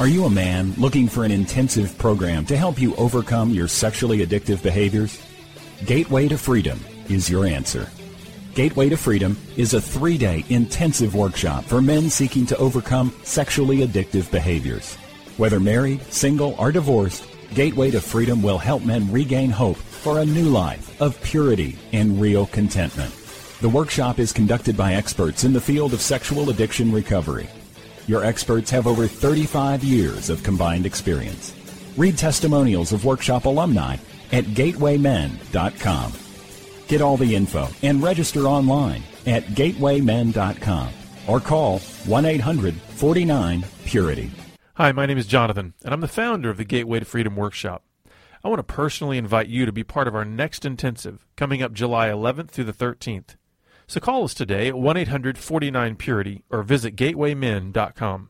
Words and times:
Are 0.00 0.08
you 0.08 0.24
a 0.24 0.30
man 0.30 0.72
looking 0.78 1.08
for 1.08 1.24
an 1.24 1.30
intensive 1.30 1.98
program 1.98 2.46
to 2.46 2.56
help 2.56 2.80
you 2.80 2.96
overcome 2.96 3.50
your 3.50 3.68
sexually 3.68 4.24
addictive 4.24 4.62
behaviors? 4.62 5.20
Gateway 5.84 6.26
to 6.28 6.38
Freedom 6.38 6.80
is 7.10 7.28
your 7.28 7.44
answer. 7.44 7.86
Gateway 8.54 8.88
to 8.88 8.96
Freedom 8.96 9.36
is 9.58 9.74
a 9.74 9.80
three 9.80 10.16
day 10.16 10.42
intensive 10.48 11.14
workshop 11.14 11.64
for 11.64 11.82
men 11.82 12.08
seeking 12.08 12.46
to 12.46 12.56
overcome 12.56 13.12
sexually 13.24 13.86
addictive 13.86 14.30
behaviors. 14.30 14.94
Whether 15.36 15.60
married, 15.60 16.02
single, 16.10 16.54
or 16.58 16.72
divorced, 16.72 17.26
Gateway 17.52 17.90
to 17.90 18.00
Freedom 18.00 18.40
will 18.40 18.56
help 18.56 18.82
men 18.82 19.12
regain 19.12 19.50
hope 19.50 19.76
for 19.76 20.20
a 20.20 20.24
new 20.24 20.48
life 20.48 20.98
of 21.02 21.20
purity 21.20 21.78
and 21.92 22.18
real 22.18 22.46
contentment. 22.46 23.14
The 23.60 23.68
workshop 23.68 24.18
is 24.18 24.32
conducted 24.32 24.78
by 24.78 24.94
experts 24.94 25.44
in 25.44 25.52
the 25.52 25.60
field 25.60 25.92
of 25.92 26.00
sexual 26.00 26.48
addiction 26.48 26.90
recovery 26.90 27.50
your 28.10 28.24
experts 28.24 28.70
have 28.70 28.88
over 28.88 29.06
35 29.06 29.84
years 29.84 30.30
of 30.30 30.42
combined 30.42 30.84
experience. 30.84 31.54
Read 31.96 32.18
testimonials 32.18 32.92
of 32.92 33.04
workshop 33.04 33.44
alumni 33.44 33.96
at 34.32 34.46
gatewaymen.com. 34.46 36.12
Get 36.88 37.00
all 37.00 37.16
the 37.16 37.36
info 37.36 37.68
and 37.82 38.02
register 38.02 38.46
online 38.46 39.04
at 39.26 39.44
gatewaymen.com 39.44 40.88
or 41.28 41.38
call 41.38 41.78
1-800-49-PURITY. 41.78 44.32
Hi, 44.74 44.92
my 44.92 45.06
name 45.06 45.18
is 45.18 45.26
Jonathan, 45.26 45.74
and 45.84 45.94
I'm 45.94 46.00
the 46.00 46.08
founder 46.08 46.50
of 46.50 46.56
the 46.56 46.64
Gateway 46.64 46.98
to 46.98 47.04
Freedom 47.04 47.36
Workshop. 47.36 47.84
I 48.42 48.48
want 48.48 48.58
to 48.58 48.64
personally 48.64 49.18
invite 49.18 49.48
you 49.48 49.66
to 49.66 49.72
be 49.72 49.84
part 49.84 50.08
of 50.08 50.16
our 50.16 50.24
next 50.24 50.64
intensive 50.64 51.24
coming 51.36 51.62
up 51.62 51.72
July 51.72 52.08
11th 52.08 52.48
through 52.48 52.64
the 52.64 52.72
13th. 52.72 53.36
So 53.90 53.98
call 53.98 54.22
us 54.22 54.34
today 54.34 54.68
at 54.68 54.78
1 54.78 54.96
800 54.96 55.36
49 55.36 55.96
Purity 55.96 56.44
or 56.48 56.62
visit 56.62 56.94
gatewaymen.com. 56.94 58.28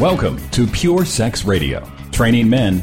Welcome 0.00 0.48
to 0.52 0.66
Pure 0.66 1.04
Sex 1.04 1.44
Radio, 1.44 1.86
training 2.10 2.48
men 2.48 2.82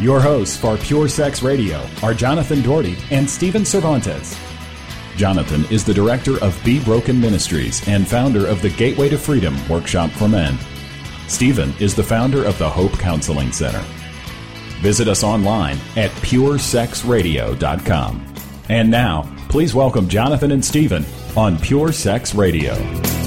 Your 0.00 0.20
hosts 0.20 0.56
for 0.56 0.76
Pure 0.76 1.08
Sex 1.08 1.42
Radio 1.42 1.84
are 2.04 2.14
Jonathan 2.14 2.62
Doherty 2.62 2.96
and 3.10 3.28
Stephen 3.28 3.64
Cervantes. 3.64 4.38
Jonathan 5.16 5.64
is 5.72 5.84
the 5.84 5.92
director 5.92 6.40
of 6.40 6.56
Be 6.64 6.78
Broken 6.78 7.20
Ministries 7.20 7.86
and 7.88 8.06
founder 8.06 8.46
of 8.46 8.62
the 8.62 8.70
Gateway 8.70 9.08
to 9.08 9.18
Freedom 9.18 9.56
Workshop 9.68 10.10
for 10.10 10.28
Men. 10.28 10.56
Stephen 11.26 11.74
is 11.80 11.96
the 11.96 12.04
founder 12.04 12.44
of 12.44 12.56
the 12.58 12.70
Hope 12.70 12.92
Counseling 12.92 13.50
Center. 13.50 13.84
Visit 14.80 15.08
us 15.08 15.24
online 15.24 15.78
at 15.96 16.12
puresexradio.com. 16.12 18.34
And 18.68 18.88
now, 18.88 19.36
please 19.48 19.74
welcome 19.74 20.08
Jonathan 20.08 20.52
and 20.52 20.64
Stephen 20.64 21.04
on 21.36 21.58
Pure 21.58 21.90
Sex 21.90 22.36
Radio. 22.36 23.17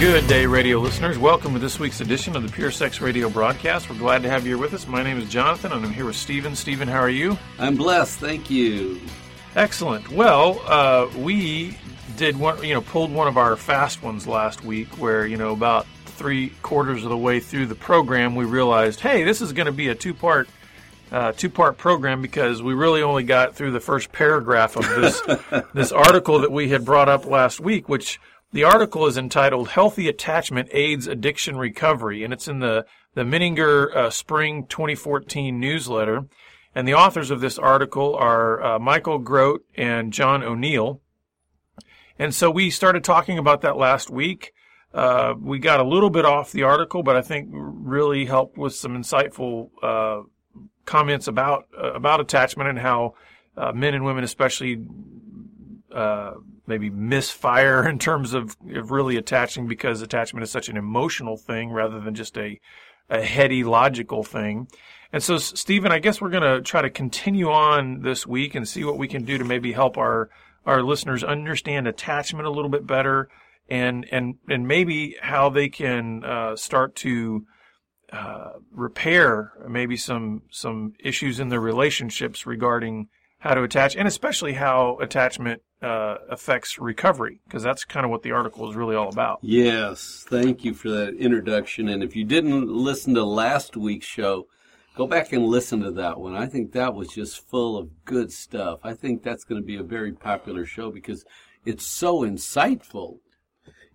Good 0.00 0.26
day, 0.28 0.46
radio 0.46 0.78
listeners. 0.78 1.18
Welcome 1.18 1.52
to 1.52 1.58
this 1.58 1.78
week's 1.78 2.00
edition 2.00 2.34
of 2.34 2.42
the 2.42 2.50
Pure 2.50 2.70
Sex 2.70 3.02
Radio 3.02 3.28
broadcast. 3.28 3.90
We're 3.90 3.98
glad 3.98 4.22
to 4.22 4.30
have 4.30 4.46
you 4.46 4.52
here 4.52 4.58
with 4.58 4.72
us. 4.72 4.86
My 4.86 5.02
name 5.02 5.18
is 5.18 5.28
Jonathan, 5.28 5.72
and 5.72 5.84
I'm 5.84 5.92
here 5.92 6.06
with 6.06 6.16
Stephen. 6.16 6.56
Stephen, 6.56 6.88
how 6.88 7.00
are 7.00 7.10
you? 7.10 7.36
I'm 7.58 7.76
blessed, 7.76 8.18
thank 8.18 8.48
you. 8.48 8.98
Excellent. 9.56 10.08
Well, 10.08 10.62
uh, 10.64 11.06
we 11.18 11.76
did 12.16 12.38
one, 12.38 12.64
you 12.64 12.72
know, 12.72 12.80
pulled 12.80 13.12
one 13.12 13.28
of 13.28 13.36
our 13.36 13.56
fast 13.56 14.02
ones 14.02 14.26
last 14.26 14.64
week, 14.64 14.88
where 14.98 15.26
you 15.26 15.36
know 15.36 15.52
about 15.52 15.86
three 16.06 16.48
quarters 16.62 17.04
of 17.04 17.10
the 17.10 17.18
way 17.18 17.38
through 17.38 17.66
the 17.66 17.74
program, 17.74 18.34
we 18.34 18.46
realized, 18.46 19.00
hey, 19.00 19.22
this 19.22 19.42
is 19.42 19.52
going 19.52 19.66
to 19.66 19.72
be 19.72 19.88
a 19.88 19.94
two 19.94 20.14
part. 20.14 20.48
Uh, 21.12 21.32
two 21.32 21.50
part 21.50 21.76
program 21.76 22.22
because 22.22 22.62
we 22.62 22.72
really 22.72 23.02
only 23.02 23.24
got 23.24 23.56
through 23.56 23.72
the 23.72 23.80
first 23.80 24.12
paragraph 24.12 24.76
of 24.76 24.88
this 24.88 25.20
this 25.74 25.90
article 25.90 26.38
that 26.38 26.52
we 26.52 26.68
had 26.68 26.84
brought 26.84 27.08
up 27.08 27.26
last 27.26 27.58
week, 27.58 27.88
which 27.88 28.20
the 28.52 28.64
article 28.64 29.06
is 29.06 29.16
entitled 29.16 29.68
Healthy 29.68 30.08
Attachment 30.08 30.68
Aids 30.72 31.06
Addiction 31.06 31.56
Recovery, 31.56 32.24
and 32.24 32.32
it's 32.32 32.48
in 32.48 32.58
the, 32.58 32.84
the 33.14 33.22
Menninger 33.22 33.94
uh, 33.94 34.10
Spring 34.10 34.66
2014 34.66 35.58
newsletter. 35.58 36.26
And 36.74 36.86
the 36.86 36.94
authors 36.94 37.30
of 37.30 37.40
this 37.40 37.58
article 37.58 38.14
are 38.14 38.62
uh, 38.62 38.78
Michael 38.78 39.18
Groat 39.18 39.64
and 39.76 40.12
John 40.12 40.42
O'Neill. 40.42 41.00
And 42.18 42.34
so 42.34 42.50
we 42.50 42.70
started 42.70 43.02
talking 43.02 43.38
about 43.38 43.62
that 43.62 43.76
last 43.76 44.10
week. 44.10 44.52
Uh, 44.92 45.34
we 45.40 45.58
got 45.58 45.80
a 45.80 45.84
little 45.84 46.10
bit 46.10 46.24
off 46.24 46.52
the 46.52 46.64
article, 46.64 47.02
but 47.02 47.16
I 47.16 47.22
think 47.22 47.48
really 47.52 48.24
helped 48.24 48.58
with 48.58 48.74
some 48.74 48.96
insightful 48.96 49.70
uh, 49.82 50.22
comments 50.84 51.28
about 51.28 51.66
uh, 51.76 51.92
about 51.92 52.20
attachment 52.20 52.68
and 52.68 52.78
how 52.78 53.14
uh, 53.56 53.72
men 53.72 53.94
and 53.94 54.04
women, 54.04 54.24
especially, 54.24 54.84
maybe 56.70 56.88
misfire 56.88 57.86
in 57.88 57.98
terms 57.98 58.32
of, 58.32 58.56
really 58.62 59.16
attaching 59.16 59.66
because 59.66 60.00
attachment 60.00 60.42
is 60.42 60.50
such 60.50 60.70
an 60.70 60.76
emotional 60.78 61.36
thing 61.36 61.70
rather 61.70 62.00
than 62.00 62.14
just 62.14 62.38
a, 62.38 62.58
a 63.10 63.20
heady 63.20 63.62
logical 63.62 64.24
thing. 64.24 64.68
And 65.12 65.22
so, 65.22 65.38
Stephen, 65.38 65.92
I 65.92 65.98
guess 65.98 66.20
we're 66.20 66.30
going 66.30 66.42
to 66.42 66.62
try 66.62 66.80
to 66.82 66.90
continue 66.90 67.50
on 67.50 68.02
this 68.02 68.26
week 68.26 68.54
and 68.54 68.66
see 68.66 68.84
what 68.84 68.96
we 68.96 69.08
can 69.08 69.24
do 69.24 69.36
to 69.38 69.44
maybe 69.44 69.72
help 69.72 69.98
our 69.98 70.30
our 70.66 70.82
listeners 70.82 71.24
understand 71.24 71.88
attachment 71.88 72.46
a 72.46 72.50
little 72.50 72.70
bit 72.70 72.86
better, 72.86 73.28
and 73.68 74.06
and 74.12 74.36
and 74.48 74.68
maybe 74.68 75.16
how 75.20 75.48
they 75.48 75.68
can 75.68 76.22
uh, 76.22 76.54
start 76.54 76.94
to 76.96 77.44
uh, 78.12 78.50
repair 78.70 79.52
maybe 79.68 79.96
some 79.96 80.42
some 80.50 80.92
issues 81.00 81.40
in 81.40 81.48
their 81.48 81.60
relationships 81.60 82.46
regarding 82.46 83.08
how 83.40 83.54
to 83.54 83.62
attach, 83.62 83.96
and 83.96 84.06
especially 84.06 84.52
how 84.52 84.98
attachment 85.00 85.62
uh, 85.82 86.16
affects 86.28 86.78
recovery, 86.78 87.40
because 87.44 87.62
that's 87.62 87.84
kind 87.84 88.04
of 88.04 88.10
what 88.10 88.22
the 88.22 88.32
article 88.32 88.68
is 88.68 88.76
really 88.76 88.94
all 88.94 89.08
about. 89.08 89.38
Yes, 89.42 90.24
thank 90.28 90.62
you 90.62 90.74
for 90.74 90.90
that 90.90 91.16
introduction. 91.16 91.88
And 91.88 92.02
if 92.02 92.14
you 92.14 92.24
didn't 92.24 92.68
listen 92.68 93.14
to 93.14 93.24
last 93.24 93.76
week's 93.78 94.06
show, 94.06 94.46
go 94.94 95.06
back 95.06 95.32
and 95.32 95.46
listen 95.46 95.80
to 95.80 95.90
that 95.92 96.20
one. 96.20 96.34
I 96.34 96.46
think 96.46 96.72
that 96.72 96.94
was 96.94 97.08
just 97.08 97.48
full 97.48 97.78
of 97.78 98.04
good 98.04 98.30
stuff. 98.30 98.80
I 98.84 98.92
think 98.92 99.22
that's 99.22 99.44
going 99.44 99.60
to 99.60 99.66
be 99.66 99.76
a 99.76 99.82
very 99.82 100.12
popular 100.12 100.66
show 100.66 100.90
because 100.90 101.24
it's 101.64 101.86
so 101.86 102.20
insightful. 102.20 103.20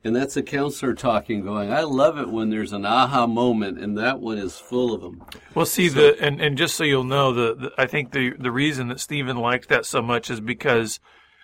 And 0.05 0.15
that's 0.15 0.37
a 0.37 0.43
counselor 0.43 0.93
talking, 0.93 1.41
going, 1.41 1.73
I 1.73 1.81
love 1.81 2.19
it 2.19 2.29
when 2.29 2.51
there's 2.51 2.73
an 2.73 2.85
aha 2.85 3.25
moment, 3.25 3.79
and 3.79 3.97
that 3.97 4.19
one 4.19 4.37
is 4.37 4.55
full 4.59 4.93
of 4.93 5.01
them. 5.01 5.23
Well, 5.55 5.65
see, 5.65 5.89
so, 5.89 5.95
the 5.95 6.21
and, 6.23 6.39
and 6.39 6.59
just 6.59 6.75
so 6.75 6.83
you'll 6.83 7.03
know, 7.03 7.33
the, 7.33 7.55
the 7.55 7.71
I 7.75 7.87
think 7.87 8.11
the 8.11 8.33
the 8.37 8.51
reason 8.51 8.89
that 8.89 8.99
Stephen 8.99 9.35
liked 9.35 9.67
that 9.69 9.83
so 9.83 10.03
much 10.03 10.29
is 10.29 10.39
because 10.39 10.99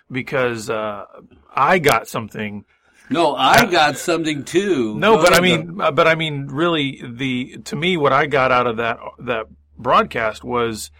because 0.08 0.70
uh, 0.70 1.06
I 1.52 1.80
got 1.80 2.06
something. 2.06 2.64
No, 3.10 3.34
I 3.34 3.66
got 3.66 3.98
something 3.98 4.44
too. 4.44 4.96
No, 4.96 5.16
but 5.16 5.34
I 5.34 5.40
mean, 5.40 5.80
uh, 5.80 5.90
but 5.90 6.06
I 6.06 6.14
mean, 6.14 6.46
really, 6.46 7.02
the 7.04 7.58
to 7.64 7.74
me, 7.74 7.96
what 7.96 8.12
I 8.12 8.26
got 8.26 8.52
out 8.52 8.68
of 8.68 8.76
that 8.76 9.00
that 9.18 9.46
broadcast 9.76 10.44
was 10.44 10.92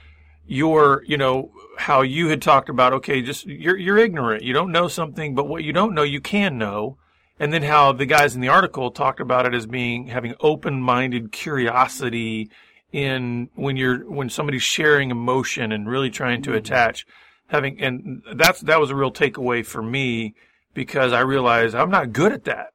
your, 0.45 1.05
you 1.07 1.17
know, 1.17 1.53
how 1.79 2.03
you 2.03 2.27
had 2.27 2.43
talked 2.43 2.69
about. 2.69 2.93
Okay, 2.95 3.23
just 3.23 3.47
you're 3.47 3.79
you're 3.79 3.99
ignorant. 3.99 4.43
You 4.43 4.53
don't 4.53 4.73
know 4.73 4.89
something, 4.89 5.37
but 5.37 5.47
what 5.47 5.63
you 5.63 5.73
don't 5.73 5.95
know, 5.95 6.03
you 6.03 6.21
can 6.21 6.59
know. 6.59 6.99
And 7.39 7.53
then 7.53 7.63
how 7.63 7.93
the 7.93 8.07
guys 8.07 8.35
in 8.35 8.41
the 8.41 8.49
article 8.49 8.91
talked 8.91 9.21
about 9.21 9.47
it 9.47 9.55
as 9.55 9.67
being 9.67 10.09
having 10.09 10.35
open-minded 10.41 11.33
curiosity 11.33 12.51
in 12.93 13.49
when 13.55 13.77
you're 13.77 14.09
when 14.09 14.29
somebody's 14.29 14.63
sharing 14.63 15.11
emotion 15.11 15.73
and 15.73 15.89
really 15.89 16.11
trying 16.11 16.43
to 16.43 16.51
mm-hmm. 16.51 16.59
attach 16.59 17.07
having 17.49 17.81
and 17.81 18.23
that's 18.35 18.61
that 18.61 18.79
was 18.79 18.91
a 18.91 18.95
real 18.95 19.11
takeaway 19.11 19.65
for 19.65 19.83
me 19.83 20.35
because 20.75 21.13
I 21.13 21.21
realized 21.21 21.75
I'm 21.75 21.91
not 21.91 22.13
good 22.13 22.33
at 22.33 22.45
that 22.45 22.73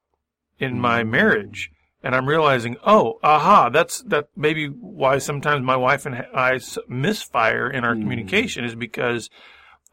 in 0.59 0.79
my 0.79 1.01
mm-hmm. 1.01 1.11
marriage. 1.11 1.71
And 2.03 2.15
I'm 2.15 2.27
realizing, 2.27 2.77
oh, 2.85 3.19
aha, 3.23 3.69
that's 3.69 4.01
that 4.03 4.29
maybe 4.35 4.67
why 4.67 5.17
sometimes 5.17 5.65
my 5.65 5.75
wife 5.75 6.05
and 6.05 6.15
I 6.15 6.59
misfire 6.87 7.69
in 7.69 7.83
our 7.83 7.93
mm-hmm. 7.93 8.01
communication 8.01 8.63
is 8.63 8.75
because 8.75 9.29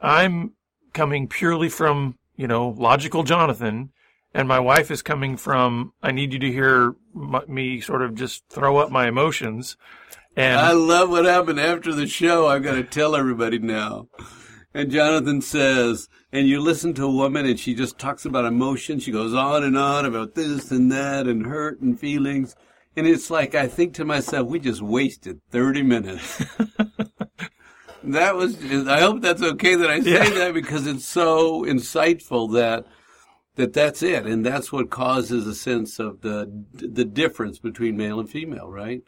I'm 0.01 0.53
coming 0.93 1.29
purely 1.29 1.69
from, 1.69 2.19
you 2.37 2.47
know, 2.47 2.69
logical 2.69 3.25
Jonathan, 3.25 3.91
and 4.35 4.49
my 4.49 4.59
wife 4.59 4.91
is 4.91 5.01
coming 5.03 5.37
from, 5.37 5.93
I 6.03 6.11
need 6.11 6.33
you 6.33 6.39
to 6.41 6.53
hear 6.53 6.95
m- 7.15 7.41
me 7.49 7.81
sort 7.81 8.03
of 8.03 8.15
just 8.15 8.45
throw 8.49 8.77
up 8.79 8.91
my 8.91 9.07
emotions. 9.09 9.77
And 10.37 10.59
I 10.59 10.73
love 10.73 11.11
what 11.11 11.25
happened 11.25 11.61
after 11.61 11.95
the 11.95 12.09
show. 12.09 12.49
I've 12.49 12.65
got 12.65 12.75
to 12.75 12.83
tell 12.83 13.15
everybody 13.15 13.61
now. 13.61 14.09
And 14.75 14.91
Jonathan 14.91 15.41
says, 15.41 16.09
and 16.33 16.49
you 16.49 16.61
listen 16.61 16.95
to 16.95 17.05
a 17.05 17.11
woman 17.11 17.47
and 17.47 17.61
she 17.61 17.75
just 17.77 17.97
talks 17.97 18.25
about 18.25 18.45
emotion. 18.45 18.99
She 18.99 19.13
goes 19.13 19.33
on 19.33 19.63
and 19.63 19.79
on 19.79 20.05
about 20.05 20.35
this 20.35 20.73
and 20.73 20.91
that 20.91 21.29
and 21.29 21.47
hurt 21.47 21.81
and 21.81 21.99
feelings. 21.99 22.57
And 22.97 23.07
it's 23.07 23.31
like, 23.31 23.55
I 23.55 23.69
think 23.69 23.95
to 23.95 24.05
myself, 24.05 24.49
we 24.49 24.59
just 24.59 24.83
wasted 24.83 25.41
30 25.53 25.85
minutes. 25.85 26.39
that 28.03 28.35
was, 28.35 28.57
I 28.89 29.01
hope 29.01 29.23
that's 29.23 29.43
okay 29.43 29.77
that 29.77 29.91
I 29.91 30.01
say 30.01 30.11
Yeah. 30.11 30.29
that 30.31 30.55
because 30.55 30.89
it's 30.89 31.07
so 31.07 31.63
insightful 31.65 32.53
that, 32.55 32.85
that 33.57 33.73
that's 33.73 34.03
it. 34.03 34.27
And 34.27 34.45
that's 34.45 34.73
what 34.73 34.91
causes 34.91 35.47
a 35.47 35.55
sense 35.55 35.99
of 35.99 36.21
the, 36.23 36.65
the 36.73 37.05
difference 37.05 37.59
between 37.59 37.97
male 37.97 38.21
and 38.21 38.29
female, 38.29 38.69
right? 38.69 39.03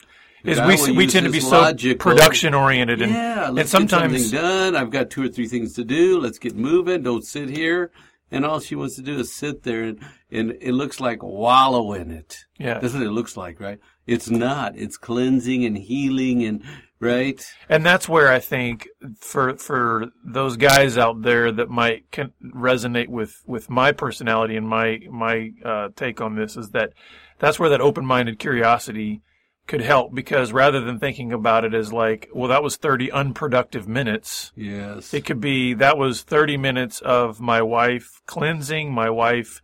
Is 0.44 0.60
we, 0.60 0.92
we 0.92 1.06
tend 1.08 1.26
to 1.26 1.32
be 1.32 1.40
so 1.40 1.74
production 1.98 2.54
oriented 2.54 3.02
and, 3.02 3.10
yeah, 3.12 3.46
and 3.46 3.56
let's 3.56 3.70
sometimes 3.70 4.30
done. 4.30 4.76
I've 4.76 4.90
got 4.90 5.10
two 5.10 5.24
or 5.24 5.28
three 5.28 5.48
things 5.48 5.72
to 5.74 5.84
do. 5.84 6.20
Let's 6.20 6.38
get 6.38 6.54
moving. 6.54 7.02
Don't 7.02 7.24
sit 7.24 7.48
here. 7.48 7.90
And 8.30 8.44
all 8.44 8.60
she 8.60 8.74
wants 8.74 8.96
to 8.96 9.02
do 9.02 9.20
is 9.20 9.32
sit 9.32 9.62
there, 9.62 9.84
and, 9.84 10.00
and 10.32 10.56
it 10.60 10.72
looks 10.72 10.98
like 11.00 11.22
wallow 11.22 11.92
in 11.92 12.10
it. 12.10 12.44
Yeah. 12.58 12.80
That's 12.80 12.92
what 12.92 13.02
it 13.04 13.10
looks 13.10 13.36
like, 13.36 13.60
right? 13.60 13.78
It's 14.06 14.30
not. 14.30 14.76
It's 14.76 14.96
cleansing 14.96 15.64
and 15.64 15.76
healing 15.76 16.44
and, 16.44 16.62
right? 17.00 17.44
And 17.68 17.84
that's 17.84 18.08
where 18.08 18.28
I 18.32 18.38
think 18.38 18.88
for 19.18 19.56
for 19.56 20.06
those 20.24 20.56
guys 20.56 20.96
out 20.96 21.22
there 21.22 21.50
that 21.52 21.68
might 21.68 22.10
can 22.10 22.32
resonate 22.54 23.08
with 23.08 23.42
with 23.46 23.68
my 23.68 23.92
personality 23.92 24.56
and 24.56 24.68
my 24.68 25.00
my 25.10 25.50
uh, 25.64 25.88
take 25.96 26.20
on 26.20 26.36
this 26.36 26.56
is 26.56 26.70
that 26.70 26.92
that's 27.38 27.58
where 27.58 27.70
that 27.70 27.80
open 27.80 28.06
minded 28.06 28.38
curiosity 28.38 29.22
could 29.66 29.80
help 29.80 30.14
because 30.14 30.52
rather 30.52 30.80
than 30.80 31.00
thinking 31.00 31.32
about 31.32 31.64
it 31.64 31.74
as 31.74 31.92
like 31.92 32.28
well 32.32 32.48
that 32.48 32.62
was 32.62 32.76
30 32.76 33.10
unproductive 33.10 33.88
minutes 33.88 34.52
Yes. 34.54 35.12
it 35.12 35.24
could 35.24 35.40
be 35.40 35.74
that 35.74 35.98
was 35.98 36.22
30 36.22 36.56
minutes 36.56 37.00
of 37.00 37.40
my 37.40 37.60
wife 37.60 38.22
cleansing 38.26 38.92
my 38.94 39.10
wife 39.10 39.60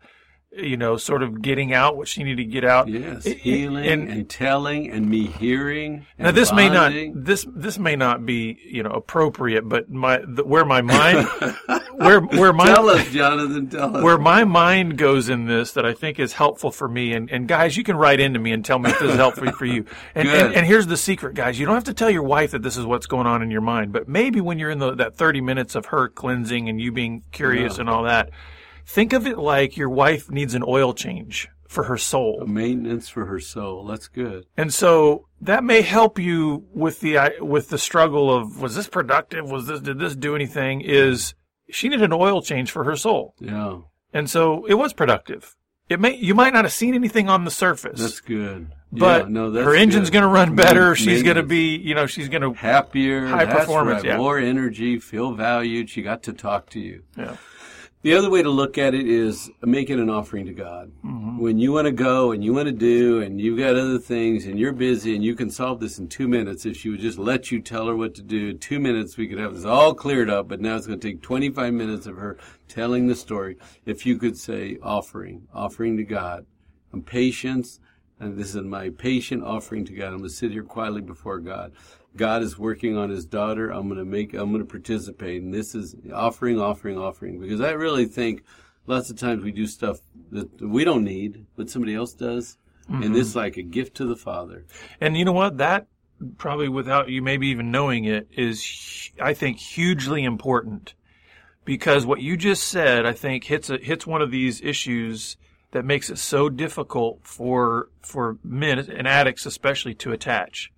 you 0.54 0.76
know 0.76 0.96
sort 0.96 1.22
of 1.22 1.40
getting 1.40 1.72
out 1.72 1.96
what 1.96 2.08
she 2.08 2.22
needed 2.22 2.44
to 2.44 2.44
get 2.44 2.64
out 2.64 2.86
yes. 2.88 3.26
I- 3.26 3.30
I- 3.30 3.34
Healing 3.34 3.86
and, 3.86 4.08
and- 4.08 4.28
telling 4.28 4.90
and 4.90 5.08
me 5.08 5.26
hearing. 5.26 6.06
And 6.18 6.26
now 6.26 6.30
this 6.30 6.52
may 6.52 6.68
not 6.68 6.92
this 7.14 7.46
this 7.48 7.78
may 7.78 7.96
not 7.96 8.26
be 8.26 8.58
you 8.64 8.82
know 8.82 8.90
appropriate, 8.90 9.68
but 9.68 9.90
my 9.90 10.20
the, 10.26 10.44
where 10.44 10.64
my 10.64 10.82
mind 10.82 11.26
where 11.96 12.20
where 12.20 12.52
my 12.52 12.66
Tell 12.66 12.90
us, 12.90 13.08
Jonathan. 13.10 13.68
Tell 13.68 13.96
us. 13.96 14.02
where 14.02 14.18
my 14.18 14.44
mind 14.44 14.98
goes 14.98 15.28
in 15.28 15.46
this 15.46 15.72
that 15.72 15.86
I 15.86 15.94
think 15.94 16.18
is 16.18 16.34
helpful 16.34 16.70
for 16.70 16.88
me 16.88 17.12
and, 17.14 17.30
and 17.30 17.48
guys 17.48 17.76
you 17.76 17.84
can 17.84 17.96
write 17.96 18.20
into 18.20 18.38
me 18.38 18.52
and 18.52 18.64
tell 18.64 18.78
me 18.78 18.90
if 18.90 18.98
this 18.98 19.10
is 19.10 19.16
helpful 19.16 19.50
for 19.52 19.64
you 19.64 19.86
and, 20.14 20.28
and 20.28 20.54
and 20.54 20.66
here's 20.66 20.86
the 20.86 20.96
secret 20.96 21.34
guys 21.34 21.58
you 21.58 21.66
don't 21.66 21.74
have 21.74 21.84
to 21.84 21.94
tell 21.94 22.10
your 22.10 22.22
wife 22.22 22.50
that 22.50 22.62
this 22.62 22.76
is 22.76 22.84
what's 22.84 23.06
going 23.06 23.26
on 23.26 23.42
in 23.42 23.50
your 23.50 23.60
mind 23.60 23.92
but 23.92 24.08
maybe 24.08 24.40
when 24.40 24.58
you're 24.58 24.70
in 24.70 24.78
the, 24.78 24.94
that 24.94 25.16
30 25.16 25.40
minutes 25.40 25.74
of 25.74 25.86
her 25.86 26.08
cleansing 26.08 26.68
and 26.68 26.80
you 26.80 26.92
being 26.92 27.22
curious 27.32 27.78
and 27.78 27.88
all 27.88 28.04
that 28.04 28.30
think 28.86 29.12
of 29.12 29.26
it 29.26 29.38
like 29.38 29.76
your 29.76 29.88
wife 29.88 30.30
needs 30.30 30.54
an 30.54 30.62
oil 30.66 30.94
change 30.94 31.48
for 31.68 31.84
her 31.84 31.96
soul 31.96 32.44
Maintenance 32.46 33.08
for 33.08 33.24
her 33.26 33.40
soul. 33.40 33.86
That's 33.86 34.08
good. 34.08 34.44
and 34.56 34.72
so 34.74 35.26
that 35.40 35.64
may 35.64 35.80
help 35.82 36.18
you 36.18 36.66
with 36.74 37.00
the 37.00 37.16
uh, 37.18 37.30
with 37.40 37.70
the 37.70 37.78
struggle 37.78 38.34
of 38.34 38.60
was 38.60 38.74
this 38.74 38.88
productive? 38.88 39.50
Was 39.50 39.66
this 39.66 39.80
did 39.80 39.98
this 39.98 40.14
do 40.14 40.34
anything? 40.34 40.82
Is 40.82 41.34
she 41.70 41.88
needed 41.88 42.04
an 42.04 42.12
oil 42.12 42.42
change 42.42 42.70
for 42.70 42.84
her 42.84 42.96
soul, 42.96 43.34
Yeah. 43.40 43.78
and 44.12 44.28
so 44.28 44.66
it 44.66 44.74
was 44.74 44.92
productive. 44.92 45.56
It 45.88 45.98
may 45.98 46.14
you 46.16 46.34
might 46.34 46.52
not 46.52 46.64
have 46.66 46.72
seen 46.72 46.94
anything 46.94 47.28
on 47.30 47.44
the 47.46 47.50
surface, 47.50 48.00
That's 48.00 48.20
good. 48.20 48.70
but 48.92 49.22
yeah, 49.24 49.28
no, 49.30 49.50
that's 49.50 49.64
her 49.64 49.74
engine's 49.74 50.10
going 50.10 50.22
to 50.22 50.28
run 50.28 50.54
better. 50.54 50.94
She's 50.94 51.22
going 51.22 51.36
to 51.36 51.42
be 51.42 51.76
you 51.76 51.94
know 51.94 52.04
she's 52.06 52.28
going 52.28 52.42
to 52.42 52.52
happier, 52.52 53.26
High 53.28 53.46
performance, 53.46 54.02
right. 54.02 54.10
yeah. 54.12 54.16
more 54.18 54.38
energy, 54.38 54.98
feel 54.98 55.32
valued. 55.32 55.88
She 55.88 56.02
got 56.02 56.22
to 56.24 56.34
talk 56.34 56.68
to 56.70 56.80
you. 56.80 57.04
yeah 57.16 57.36
The 58.02 58.14
other 58.14 58.30
way 58.30 58.42
to 58.42 58.50
look 58.50 58.78
at 58.78 58.94
it 58.94 59.06
is 59.06 59.48
make 59.62 59.88
it 59.88 60.00
an 60.00 60.10
offering 60.10 60.46
to 60.46 60.52
God. 60.52 60.90
Mm-hmm. 61.04 61.38
When 61.38 61.60
you 61.60 61.72
want 61.72 61.86
to 61.86 61.92
go 61.92 62.32
and 62.32 62.42
you 62.42 62.52
want 62.52 62.66
to 62.66 62.72
do 62.72 63.22
and 63.22 63.40
you've 63.40 63.60
got 63.60 63.76
other 63.76 64.00
things 64.00 64.44
and 64.44 64.58
you're 64.58 64.72
busy 64.72 65.14
and 65.14 65.22
you 65.24 65.36
can 65.36 65.50
solve 65.50 65.78
this 65.78 66.00
in 66.00 66.08
two 66.08 66.26
minutes, 66.26 66.66
if 66.66 66.76
she 66.76 66.88
would 66.88 66.98
just 66.98 67.16
let 67.16 67.52
you 67.52 67.60
tell 67.60 67.86
her 67.86 67.94
what 67.94 68.16
to 68.16 68.22
do, 68.22 68.48
in 68.48 68.58
two 68.58 68.80
minutes 68.80 69.16
we 69.16 69.28
could 69.28 69.38
have 69.38 69.54
this 69.54 69.64
all 69.64 69.94
cleared 69.94 70.28
up, 70.28 70.48
but 70.48 70.60
now 70.60 70.74
it's 70.74 70.88
going 70.88 70.98
to 70.98 71.08
take 71.08 71.22
25 71.22 71.72
minutes 71.72 72.06
of 72.06 72.16
her 72.16 72.38
telling 72.66 73.06
the 73.06 73.14
story. 73.14 73.56
If 73.86 74.04
you 74.04 74.18
could 74.18 74.36
say 74.36 74.78
offering, 74.82 75.46
offering 75.54 75.96
to 75.98 76.04
God, 76.04 76.44
and 76.92 77.06
patience, 77.06 77.78
and 78.18 78.36
this 78.36 78.54
is 78.54 78.62
my 78.62 78.90
patient 78.90 79.44
offering 79.44 79.84
to 79.84 79.92
God. 79.92 80.08
I'm 80.08 80.18
going 80.18 80.24
to 80.24 80.30
sit 80.30 80.50
here 80.50 80.64
quietly 80.64 81.02
before 81.02 81.38
God. 81.38 81.72
God 82.16 82.42
is 82.42 82.58
working 82.58 82.96
on 82.96 83.10
his 83.10 83.24
daughter. 83.24 83.70
I'm 83.70 83.88
going 83.88 83.98
to 83.98 84.04
make, 84.04 84.34
I'm 84.34 84.50
going 84.50 84.64
to 84.64 84.70
participate. 84.70 85.42
And 85.42 85.52
this 85.52 85.74
is 85.74 85.96
offering, 86.12 86.60
offering, 86.60 86.98
offering. 86.98 87.40
Because 87.40 87.60
I 87.60 87.70
really 87.70 88.06
think 88.06 88.44
lots 88.86 89.10
of 89.10 89.18
times 89.18 89.42
we 89.42 89.52
do 89.52 89.66
stuff 89.66 89.98
that 90.30 90.60
we 90.60 90.84
don't 90.84 91.04
need, 91.04 91.46
but 91.56 91.70
somebody 91.70 91.94
else 91.94 92.12
does. 92.12 92.58
And 92.88 93.04
mm-hmm. 93.04 93.12
this 93.14 93.28
is 93.28 93.36
like 93.36 93.56
a 93.56 93.62
gift 93.62 93.96
to 93.98 94.06
the 94.06 94.16
Father. 94.16 94.66
And 95.00 95.16
you 95.16 95.24
know 95.24 95.32
what? 95.32 95.58
That 95.58 95.86
probably 96.36 96.68
without 96.68 97.08
you 97.08 97.22
maybe 97.22 97.48
even 97.48 97.70
knowing 97.70 98.04
it 98.04 98.28
is, 98.32 99.10
I 99.20 99.34
think, 99.34 99.58
hugely 99.58 100.24
important 100.24 100.94
because 101.64 102.04
what 102.04 102.20
you 102.20 102.36
just 102.36 102.64
said, 102.64 103.06
I 103.06 103.12
think, 103.12 103.44
hits 103.44 103.70
a, 103.70 103.78
hits 103.78 104.06
one 104.06 104.22
of 104.22 104.30
these 104.30 104.60
issues 104.60 105.36
that 105.70 105.84
makes 105.84 106.10
it 106.10 106.18
so 106.18 106.48
difficult 106.48 107.20
for 107.22 107.88
for 108.02 108.38
men 108.42 108.78
and 108.78 109.06
addicts 109.06 109.46
especially 109.46 109.94
to 109.94 110.12
attach. 110.12 110.72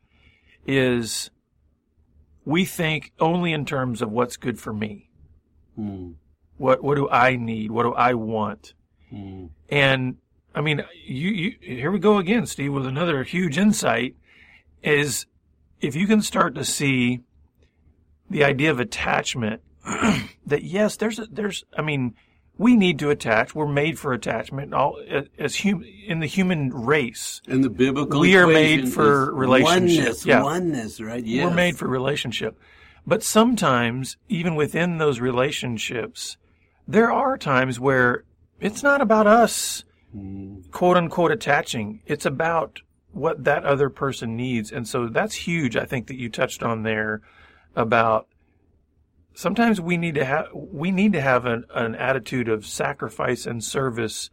Is 0.66 1.30
we 2.44 2.64
think 2.64 3.12
only 3.18 3.52
in 3.52 3.64
terms 3.64 4.02
of 4.02 4.10
what's 4.10 4.36
good 4.36 4.58
for 4.58 4.72
me. 4.72 5.08
Hmm. 5.76 6.12
What 6.56 6.82
what 6.82 6.96
do 6.96 7.08
I 7.08 7.36
need? 7.36 7.70
What 7.70 7.84
do 7.84 7.94
I 7.94 8.14
want? 8.14 8.74
Hmm. 9.10 9.46
And 9.68 10.18
I 10.54 10.60
mean, 10.60 10.84
you, 11.04 11.30
you 11.30 11.56
here 11.60 11.90
we 11.90 11.98
go 11.98 12.18
again, 12.18 12.46
Steve, 12.46 12.72
with 12.72 12.86
another 12.86 13.22
huge 13.24 13.58
insight. 13.58 14.14
Is 14.82 15.26
if 15.80 15.96
you 15.96 16.06
can 16.06 16.22
start 16.22 16.54
to 16.54 16.64
see 16.64 17.20
the 18.30 18.44
idea 18.44 18.70
of 18.70 18.78
attachment, 18.78 19.62
that 20.46 20.62
yes, 20.62 20.96
there's 20.96 21.18
a, 21.18 21.26
there's 21.26 21.64
I 21.76 21.82
mean, 21.82 22.14
we 22.56 22.76
need 22.76 22.98
to 23.00 23.10
attach. 23.10 23.54
We're 23.54 23.66
made 23.66 23.98
for 23.98 24.12
attachment. 24.12 24.72
All 24.72 24.98
as 25.38 25.56
human 25.56 25.88
in 26.06 26.20
the 26.20 26.26
human 26.26 26.70
race, 26.70 27.40
And 27.48 27.64
the 27.64 27.70
biblical 27.70 28.20
We 28.20 28.36
are 28.36 28.46
made 28.46 28.88
for 28.92 29.34
relationship. 29.34 29.98
Oneness, 29.98 30.26
Yeah. 30.26 30.42
oneness, 30.42 31.00
right? 31.00 31.24
Yes. 31.24 31.44
we're 31.44 31.54
made 31.54 31.76
for 31.76 31.88
relationship. 31.88 32.58
But 33.06 33.22
sometimes, 33.22 34.16
even 34.28 34.54
within 34.54 34.98
those 34.98 35.20
relationships, 35.20 36.36
there 36.86 37.10
are 37.10 37.36
times 37.36 37.78
where 37.80 38.24
it's 38.60 38.82
not 38.82 39.00
about 39.00 39.26
us, 39.26 39.84
mm. 40.16 40.70
quote 40.70 40.96
unquote, 40.96 41.32
attaching. 41.32 42.00
It's 42.06 42.24
about 42.24 42.80
what 43.12 43.44
that 43.44 43.64
other 43.64 43.90
person 43.90 44.36
needs. 44.36 44.72
And 44.72 44.88
so 44.88 45.08
that's 45.08 45.34
huge, 45.34 45.76
I 45.76 45.84
think, 45.84 46.06
that 46.06 46.18
you 46.18 46.28
touched 46.28 46.62
on 46.62 46.82
there 46.82 47.20
about 47.76 48.28
sometimes 49.34 49.80
we 49.80 49.96
need 49.96 50.14
to 50.14 50.24
have 50.24 50.46
we 50.54 50.90
need 50.90 51.12
to 51.12 51.20
have 51.20 51.44
an, 51.46 51.64
an 51.74 51.94
attitude 51.96 52.48
of 52.48 52.66
sacrifice 52.66 53.46
and 53.46 53.62
service 53.62 54.30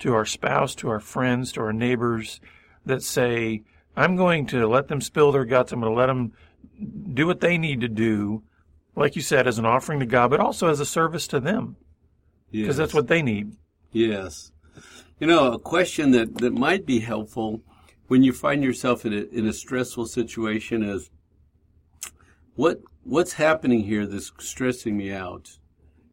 to 0.00 0.14
our 0.14 0.24
spouse, 0.24 0.74
to 0.76 0.88
our 0.88 1.00
friends, 1.00 1.52
to 1.52 1.60
our 1.60 1.72
neighbors 1.72 2.40
that 2.86 3.02
say, 3.02 3.62
I'm 3.96 4.16
going 4.16 4.46
to 4.48 4.66
let 4.66 4.88
them 4.88 5.00
spill 5.00 5.32
their 5.32 5.44
guts. 5.44 5.72
I'm 5.72 5.80
going 5.80 5.92
to 5.92 5.98
let 5.98 6.06
them 6.06 6.32
do 7.14 7.26
what 7.26 7.40
they 7.40 7.58
need 7.58 7.80
to 7.82 7.88
do, 7.88 8.42
like 8.96 9.14
you 9.16 9.22
said, 9.22 9.46
as 9.46 9.58
an 9.58 9.66
offering 9.66 10.00
to 10.00 10.06
God, 10.06 10.30
but 10.30 10.40
also 10.40 10.68
as 10.68 10.80
a 10.80 10.86
service 10.86 11.26
to 11.28 11.40
them, 11.40 11.76
because 12.50 12.66
Yes. 12.68 12.76
that's 12.76 12.94
what 12.94 13.06
they 13.06 13.22
need. 13.22 13.52
Yes. 13.92 14.50
You 15.20 15.28
know, 15.28 15.52
a 15.52 15.58
question 15.58 16.10
that, 16.10 16.38
that 16.38 16.52
might 16.52 16.84
be 16.84 16.98
helpful 16.98 17.62
when 18.08 18.22
you 18.22 18.32
find 18.32 18.62
yourself 18.64 19.06
in 19.06 19.12
a, 19.12 19.22
in 19.32 19.46
a 19.46 19.52
stressful 19.52 20.06
situation 20.06 20.82
is 20.82 21.10
what 22.54 22.80
what's 23.02 23.34
happening 23.34 23.84
here 23.84 24.06
that's 24.06 24.32
stressing 24.38 24.96
me 24.96 25.12
out? 25.12 25.58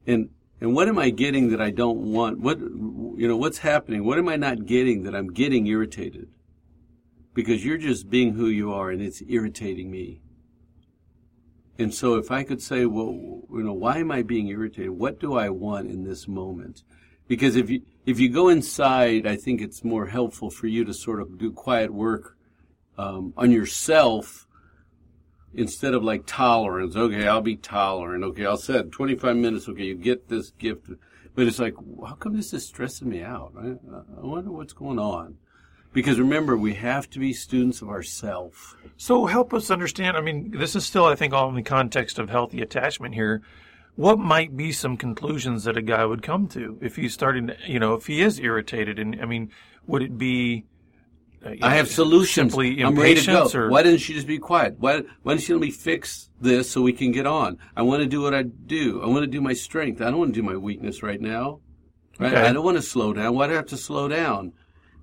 And 0.06 0.30
and 0.60 0.76
what 0.76 0.88
am 0.88 1.00
I 1.00 1.10
getting 1.10 1.50
that 1.50 1.62
I 1.62 1.72
don't 1.72 1.98
want? 1.98 2.40
What 2.40 2.60
you 2.60 3.28
know, 3.28 3.38
what's 3.38 3.60
happening? 3.60 4.06
What 4.06 4.18
am 4.18 4.30
I 4.30 4.36
not 4.36 4.66
getting 4.66 5.04
that 5.04 5.16
I'm 5.16 5.34
getting 5.34 5.68
irritated? 5.68 6.30
Because 7.34 7.66
you're 7.66 7.78
just 7.78 8.10
being 8.10 8.34
who 8.34 8.48
you 8.48 8.74
are 8.74 8.92
and 8.92 9.02
it's 9.02 9.22
irritating 9.28 9.90
me. 9.90 10.22
And 11.80 11.94
so 11.94 12.16
if 12.16 12.30
I 12.30 12.44
could 12.44 12.62
say, 12.62 12.86
well, 12.86 13.14
you 13.52 13.64
know, 13.64 13.74
why 13.74 13.98
am 13.98 14.12
I 14.12 14.22
being 14.22 14.50
irritated? 14.50 14.92
What 14.92 15.20
do 15.20 15.36
I 15.36 15.50
want 15.50 15.90
in 15.90 16.04
this 16.04 16.28
moment? 16.28 16.84
Because 17.28 17.56
if 17.56 17.70
you 17.70 17.82
if 18.06 18.20
you 18.20 18.30
go 18.30 18.50
inside, 18.50 19.26
I 19.26 19.36
think 19.36 19.62
it's 19.62 19.84
more 19.84 20.08
helpful 20.08 20.50
for 20.50 20.68
you 20.68 20.84
to 20.86 20.94
sort 20.94 21.22
of 21.22 21.38
do 21.38 21.52
quiet 21.52 21.94
work 21.94 22.38
um, 22.98 23.34
on 23.38 23.52
yourself 23.52 24.48
instead 25.53 25.93
of 25.93 26.03
like 26.03 26.25
tolerance. 26.25 26.96
Okay, 26.96 27.27
I'll 27.27 27.41
be 27.41 27.55
tolerant. 27.55 28.24
Okay, 28.24 28.46
I'll 28.46 28.58
set 28.58 28.91
25 28.91 29.36
minutes. 29.36 29.67
Okay, 29.67 29.86
you 29.86 29.96
get 29.96 30.29
this 30.29 30.51
gift. 30.51 30.89
But 31.34 31.48
it's 31.48 31.60
like, 31.60 31.75
how 32.05 32.15
come 32.15 32.36
this 32.36 32.53
is 32.53 32.65
stressing 32.65 33.10
me 33.10 33.22
out? 33.22 33.53
I, 33.58 33.72
I 34.22 34.25
wonder 34.25 34.51
what's 34.51 34.74
going 34.74 35.00
on. 35.00 35.38
Because 35.93 36.20
remember, 36.20 36.55
we 36.55 36.75
have 36.75 37.10
to 37.10 37.20
be 37.20 37.34
students 37.34 37.81
of 37.81 37.89
ourself. 37.89 38.77
So 38.96 39.25
help 39.25 39.53
us 39.53 39.70
understand. 39.70 40.15
I 40.15 40.22
mean, 40.22 40.51
this 40.58 40.75
is 40.75 40.86
still, 40.86 41.05
I 41.05 41.15
think, 41.15 41.34
all 41.34 41.50
in 41.50 41.55
the 41.55 41.63
context 41.63 42.17
of 42.17 42.29
healthy 42.29 42.62
attachment 42.62 43.13
here. 43.13 43.41
What 43.96 44.17
might 44.17 44.55
be 44.55 44.72
some 44.72 44.96
conclusions 44.96 45.65
that 45.65 45.75
a 45.75 45.81
guy 45.81 46.05
would 46.05 46.22
come 46.22 46.48
to 46.50 46.77
if 46.81 46.96
he's 46.96 47.13
starting 47.13 47.48
to, 47.48 47.58
you 47.67 47.77
know, 47.77 47.93
if 47.93 48.08
he 48.08 48.22
is 48.22 48.39
irritated? 48.39 49.00
And 49.00 49.22
I 49.22 49.25
mean, 49.25 49.51
would 49.86 50.01
it 50.01 50.17
be 50.17 50.65
I 51.44 51.76
have 51.76 51.90
solutions. 51.90 52.54
I'm 52.56 52.96
ready 52.96 53.16
to 53.16 53.26
go. 53.26 53.50
Or? 53.54 53.70
Why 53.70 53.82
didn't 53.84 54.00
she 54.00 54.14
just 54.14 54.28
be 54.28 54.38
quiet? 54.38 54.76
Why, 54.78 55.02
why 55.24 55.34
didn't 55.34 55.46
she 55.46 55.54
let 55.54 55.62
me 55.62 55.72
fix 55.72 56.30
this 56.40 56.70
so 56.70 56.82
we 56.82 56.94
can 56.94 57.12
get 57.12 57.26
on? 57.26 57.58
I 57.76 57.82
want 57.82 58.04
to 58.04 58.08
do 58.08 58.22
what 58.22 58.34
I 58.34 58.44
do. 58.44 59.02
I 59.02 59.08
want 59.08 59.24
to 59.24 59.28
do 59.28 59.42
my 59.42 59.54
strength. 59.54 60.02
I 60.02 60.06
don't 60.06 60.20
want 60.20 60.34
to 60.36 60.40
do 60.40 60.46
my 60.46 60.56
weakness 60.56 61.02
right 61.02 61.20
now. 61.20 61.60
Right? 62.20 62.34
Okay. 62.34 62.48
I 62.48 62.54
don't 62.54 62.64
want 62.64 62.78
to 62.78 62.84
slow 62.84 63.14
down. 63.14 63.34
Why 63.34 63.48
do 63.48 63.54
I 63.54 63.56
have 63.56 63.66
to 63.68 63.78
slow 63.78 64.08
down? 64.08 64.54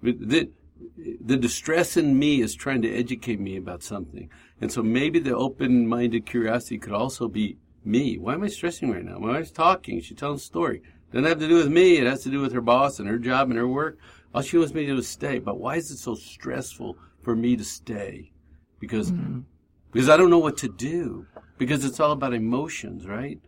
The, 0.01 0.49
the 0.97 1.37
distress 1.37 1.97
in 1.97 2.17
me 2.17 2.41
is 2.41 2.55
trying 2.55 2.83
to 2.83 2.95
educate 2.95 3.41
me 3.41 3.57
about 3.57 3.83
something. 3.83 4.31
And 4.61 4.71
so 4.71 4.83
maybe 4.83 5.19
the 5.19 5.35
open-minded 5.35 6.25
curiosity 6.25 6.79
could 6.79 6.93
also 6.93 7.27
be 7.27 7.57
me. 7.85 8.17
Why 8.17 8.35
am 8.35 8.45
I 8.45 8.49
stressing 8.49 8.93
right 8.93 9.05
now? 9.05 9.19
My 9.19 9.33
wife's 9.33 9.51
talking. 9.51 10.01
She's 10.01 10.17
telling 10.17 10.37
a 10.37 10.41
story. 10.41 10.83
It 11.11 11.15
doesn't 11.15 11.29
have 11.29 11.41
to 11.41 11.49
do 11.49 11.57
with 11.57 11.69
me. 11.69 11.97
It 11.97 12.07
has 12.07 12.23
to 12.23 12.31
do 12.31 12.41
with 12.41 12.53
her 12.53 12.61
boss 12.61 13.01
and 13.01 13.09
her 13.09 13.19
job 13.19 13.51
and 13.51 13.59
her 13.59 13.67
work. 13.67 13.99
All 14.35 14.43
she 14.43 14.59
wants 14.59 14.75
me 14.75 14.87
to 14.87 14.93
do 14.93 14.99
is 14.99 15.09
stay. 15.09 15.39
But 15.39 15.59
why 15.59 15.77
is 15.77 15.91
it 15.91 15.99
so 15.99 16.15
stressful 16.15 16.97
for 17.23 17.35
me 17.35 17.57
to 17.57 17.65
stay? 17.65 18.33
Because 18.81 19.11
mm-hmm. 19.11 19.41
because 19.93 20.09
I 20.09 20.17
don't 20.17 20.31
know 20.31 20.39
what 20.39 20.59
to 20.59 20.69
do. 20.69 21.27
Because 21.57 21.85
it's 21.85 21.99
all 21.99 22.13
about 22.13 22.35
emotions, 22.35 23.07
right? 23.07 23.41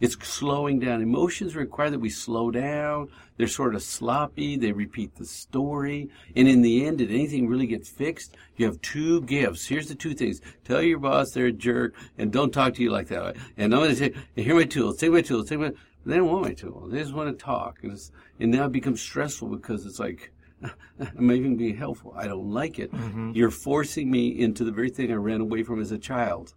It's 0.00 0.16
slowing 0.26 0.80
down. 0.80 1.00
Emotions 1.00 1.54
require 1.54 1.88
that 1.88 2.00
we 2.00 2.10
slow 2.10 2.50
down. 2.50 3.08
They're 3.36 3.46
sort 3.46 3.74
of 3.74 3.82
sloppy. 3.82 4.56
They 4.56 4.72
repeat 4.72 5.14
the 5.14 5.24
story. 5.24 6.10
And 6.34 6.48
in 6.48 6.62
the 6.62 6.84
end, 6.84 6.98
did 6.98 7.10
anything 7.10 7.48
really 7.48 7.66
get 7.66 7.86
fixed? 7.86 8.36
You 8.56 8.66
have 8.66 8.80
two 8.82 9.22
gifts. 9.22 9.66
Here's 9.66 9.88
the 9.88 9.94
two 9.94 10.14
things. 10.14 10.40
Tell 10.64 10.82
your 10.82 10.98
boss 10.98 11.30
they're 11.30 11.46
a 11.46 11.52
jerk 11.52 11.94
and 12.18 12.32
don't 12.32 12.52
talk 12.52 12.74
to 12.74 12.82
you 12.82 12.90
like 12.90 13.08
that. 13.08 13.36
And 13.56 13.72
I'm 13.72 13.80
going 13.80 13.90
to 13.90 13.96
say, 13.96 14.12
here 14.34 14.54
are 14.54 14.58
my 14.58 14.64
tools. 14.64 14.98
Take 14.98 15.12
my 15.12 15.22
tools. 15.22 15.48
Take 15.48 15.60
my, 15.60 15.72
they 16.04 16.16
don't 16.16 16.28
want 16.28 16.44
my 16.44 16.52
tools. 16.52 16.92
They 16.92 17.00
just 17.00 17.14
want 17.14 17.36
to 17.36 17.44
talk. 17.44 17.78
And, 17.82 17.98
and 18.40 18.50
now 18.50 18.66
it 18.66 18.72
becomes 18.72 19.00
stressful 19.00 19.48
because 19.48 19.86
it's 19.86 19.98
like, 19.98 20.32
I'm 21.00 21.30
even 21.32 21.56
being 21.56 21.76
helpful. 21.76 22.14
I 22.16 22.26
don't 22.26 22.50
like 22.50 22.78
it. 22.78 22.92
Mm-hmm. 22.92 23.32
You're 23.34 23.50
forcing 23.50 24.10
me 24.10 24.28
into 24.28 24.64
the 24.64 24.72
very 24.72 24.90
thing 24.90 25.10
I 25.10 25.16
ran 25.16 25.40
away 25.40 25.62
from 25.62 25.80
as 25.80 25.92
a 25.92 25.98
child. 25.98 26.54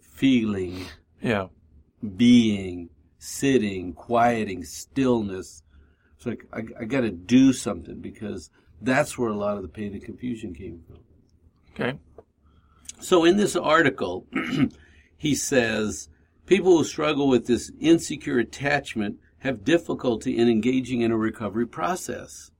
Feeling. 0.00 0.84
Yeah. 1.20 1.46
Being, 2.16 2.90
sitting, 3.18 3.92
quieting, 3.92 4.64
stillness. 4.64 5.62
It's 6.16 6.26
like 6.26 6.46
I, 6.52 6.62
I 6.80 6.84
got 6.84 7.02
to 7.02 7.10
do 7.10 7.52
something 7.52 8.00
because 8.00 8.50
that's 8.80 9.16
where 9.16 9.30
a 9.30 9.36
lot 9.36 9.56
of 9.56 9.62
the 9.62 9.68
pain 9.68 9.92
and 9.92 10.02
confusion 10.02 10.54
came 10.54 10.82
from. 10.86 10.98
Okay. 11.74 11.98
So 13.00 13.24
in 13.24 13.36
this 13.36 13.56
article, 13.56 14.26
he 15.16 15.34
says 15.34 16.08
people 16.46 16.76
who 16.76 16.84
struggle 16.84 17.28
with 17.28 17.46
this 17.46 17.72
insecure 17.80 18.38
attachment 18.38 19.16
have 19.38 19.64
difficulty 19.64 20.38
in 20.38 20.48
engaging 20.48 21.00
in 21.00 21.10
a 21.10 21.16
recovery 21.16 21.66
process. 21.66 22.50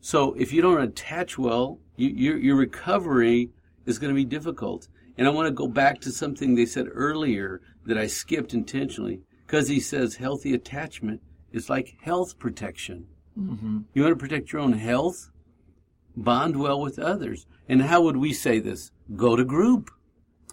So 0.00 0.34
if 0.34 0.52
you 0.52 0.62
don't 0.62 0.82
attach 0.82 1.38
well, 1.38 1.78
you, 1.96 2.08
your, 2.08 2.36
your 2.38 2.56
recovery 2.56 3.50
is 3.86 3.98
going 3.98 4.10
to 4.10 4.14
be 4.14 4.24
difficult. 4.24 4.88
And 5.16 5.26
I 5.26 5.30
want 5.30 5.46
to 5.46 5.52
go 5.52 5.68
back 5.68 6.00
to 6.00 6.10
something 6.10 6.54
they 6.54 6.66
said 6.66 6.86
earlier 6.92 7.60
that 7.86 7.98
I 7.98 8.06
skipped 8.06 8.54
intentionally 8.54 9.20
because 9.46 9.68
he 9.68 9.80
says 9.80 10.16
healthy 10.16 10.54
attachment 10.54 11.20
is 11.52 11.68
like 11.68 11.96
health 12.02 12.38
protection. 12.38 13.06
Mm-hmm. 13.38 13.80
You 13.94 14.02
want 14.02 14.12
to 14.12 14.16
protect 14.16 14.52
your 14.52 14.62
own 14.62 14.74
health? 14.74 15.30
Bond 16.16 16.56
well 16.56 16.80
with 16.80 16.98
others. 16.98 17.46
And 17.68 17.82
how 17.82 18.02
would 18.02 18.16
we 18.16 18.32
say 18.32 18.58
this? 18.58 18.90
Go 19.14 19.36
to 19.36 19.44
group. 19.44 19.90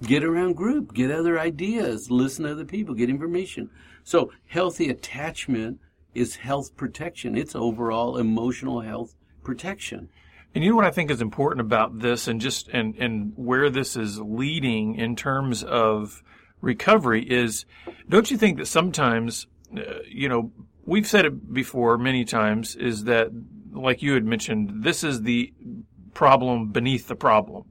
Get 0.03 0.23
around 0.23 0.55
group. 0.55 0.93
Get 0.93 1.11
other 1.11 1.39
ideas. 1.39 2.09
Listen 2.09 2.45
to 2.45 2.51
other 2.51 2.65
people. 2.65 2.95
Get 2.95 3.09
information. 3.09 3.69
So 4.03 4.31
healthy 4.47 4.89
attachment 4.89 5.79
is 6.13 6.37
health 6.37 6.75
protection. 6.75 7.37
It's 7.37 7.55
overall 7.55 8.17
emotional 8.17 8.81
health 8.81 9.15
protection. 9.43 10.09
And 10.55 10.63
you 10.63 10.71
know 10.71 10.75
what 10.75 10.85
I 10.85 10.91
think 10.91 11.11
is 11.11 11.21
important 11.21 11.61
about 11.61 11.99
this 11.99 12.27
and 12.27 12.41
just 12.41 12.69
and 12.69 12.95
and 12.95 13.33
where 13.35 13.69
this 13.69 13.95
is 13.95 14.19
leading 14.19 14.95
in 14.95 15.15
terms 15.15 15.63
of 15.63 16.23
recovery 16.61 17.23
is 17.29 17.65
don't 18.09 18.31
you 18.31 18.37
think 18.37 18.57
that 18.57 18.65
sometimes 18.65 19.47
uh, 19.77 19.99
you 20.07 20.27
know 20.27 20.51
we've 20.85 21.07
said 21.07 21.25
it 21.25 21.53
before 21.53 21.97
many 21.97 22.25
times 22.25 22.75
is 22.75 23.03
that 23.03 23.29
like 23.71 24.01
you 24.01 24.13
had 24.13 24.25
mentioned 24.25 24.83
this 24.83 25.03
is 25.03 25.21
the 25.21 25.53
problem 26.15 26.69
beneath 26.69 27.07
the 27.07 27.15
problem. 27.15 27.65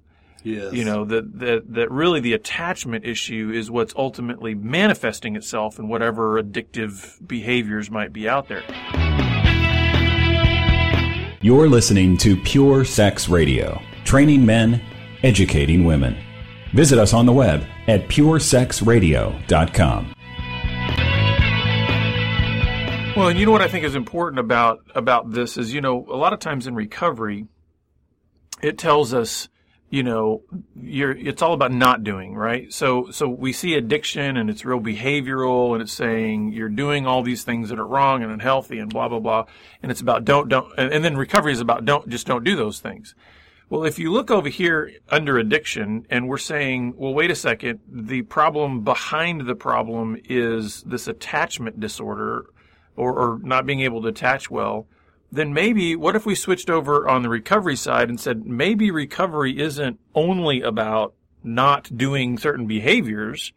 Yes. 0.45 0.73
You 0.73 0.85
know 0.85 1.05
that 1.05 1.39
that 1.41 1.75
that 1.75 1.91
really 1.91 2.21
the 2.21 2.33
attachment 2.33 3.05
issue 3.05 3.51
is 3.53 3.71
what's 3.71 3.95
ultimately 3.97 4.55
manifesting 4.55 5.37
itself 5.37 5.79
in 5.79 5.89
whatever 5.89 6.43
addictive 6.43 7.27
behaviors 7.27 7.91
might 7.91 8.13
be 8.13 8.29
out 8.29 8.49
there. 8.49 8.63
You're 11.41 11.69
listening 11.69 12.17
to 12.19 12.37
Pure 12.37 12.85
Sex 12.85 13.29
Radio, 13.29 13.81
training 14.05 14.45
men, 14.45 14.83
educating 15.23 15.85
women. 15.85 16.17
Visit 16.73 16.99
us 16.99 17.13
on 17.13 17.27
the 17.27 17.33
web 17.33 17.65
at 17.87 18.09
puresexradio.com. 18.09 20.15
Well, 23.17 23.29
and 23.29 23.39
you 23.39 23.47
know 23.47 23.53
what 23.53 23.63
I 23.63 23.69
think 23.69 23.85
is 23.85 23.97
important 23.97 24.39
about 24.39 24.81
about 24.95 25.33
this 25.33 25.57
is, 25.57 25.75
you 25.75 25.81
know, 25.81 26.07
a 26.09 26.17
lot 26.17 26.33
of 26.33 26.39
times 26.39 26.69
in 26.69 26.75
recovery, 26.75 27.47
it 28.63 28.79
tells 28.79 29.13
us 29.13 29.49
you 29.91 30.03
know, 30.03 30.43
you're, 30.77 31.13
it's 31.13 31.41
all 31.41 31.55
about 31.55 31.73
not 31.73 32.05
doing, 32.05 32.35
right? 32.35 32.73
So, 32.73 33.11
so 33.11 33.27
we 33.27 33.53
see 33.53 33.75
addiction 33.75 34.37
and 34.37 34.51
it's 34.51 34.65
real 34.65 34.81
behavioral 34.81 35.73
and 35.73 35.81
it's 35.81 35.93
saying 35.93 36.53
you're 36.53 36.69
doing 36.69 37.07
all 37.07 37.23
these 37.23 37.43
things 37.43 37.71
that 37.71 37.79
are 37.79 37.87
wrong 37.87 38.23
and 38.23 38.31
unhealthy 38.31 38.79
and 38.79 38.91
blah, 38.91 39.09
blah, 39.09 39.21
blah. 39.21 39.47
And 39.83 39.91
it's 39.91 40.03
about 40.03 40.27
don't, 40.27 40.49
don't, 40.49 40.71
and, 40.77 40.93
and 40.93 41.05
then 41.05 41.17
recovery 41.17 41.53
is 41.53 41.61
about 41.61 41.87
don't, 41.87 42.09
just 42.09 42.27
don't 42.27 42.45
do 42.45 42.55
those 42.55 42.81
things. 42.81 43.15
Well, 43.71 43.85
if 43.85 43.99
you 43.99 44.13
look 44.13 44.31
over 44.31 44.49
here 44.49 44.93
under 45.09 45.39
addiction 45.39 46.07
and 46.11 46.29
we're 46.29 46.39
saying, 46.39 46.95
well, 46.97 47.15
wait 47.15 47.31
a 47.31 47.35
second, 47.35 47.81
the 47.89 48.23
problem 48.23 48.83
behind 48.83 49.47
the 49.47 49.55
problem 49.55 50.19
is 50.25 50.83
this 50.83 51.09
attachment 51.09 51.81
disorder 51.81 52.47
or, 52.97 53.13
or 53.13 53.39
not 53.43 53.65
being 53.65 53.81
able 53.81 54.03
to 54.03 54.09
attach 54.09 54.51
well 54.51 54.87
then 55.31 55.53
maybe 55.53 55.95
what 55.95 56.17
if 56.17 56.25
we 56.25 56.35
switched 56.35 56.71
over 56.71 57.09
on 57.09 57.23
the 57.23 57.29
recovery 57.29 57.77
side 57.77 58.09
and 58.09 58.19
said 58.19 58.47
maybe 58.47 58.91
recovery 58.91 59.59
isn't 59.59 59.99
only 60.15 60.63
about 60.63 61.15
not 61.43 61.97
doing 61.97 62.39
certain 62.39 62.67
behaviors. 62.67 63.53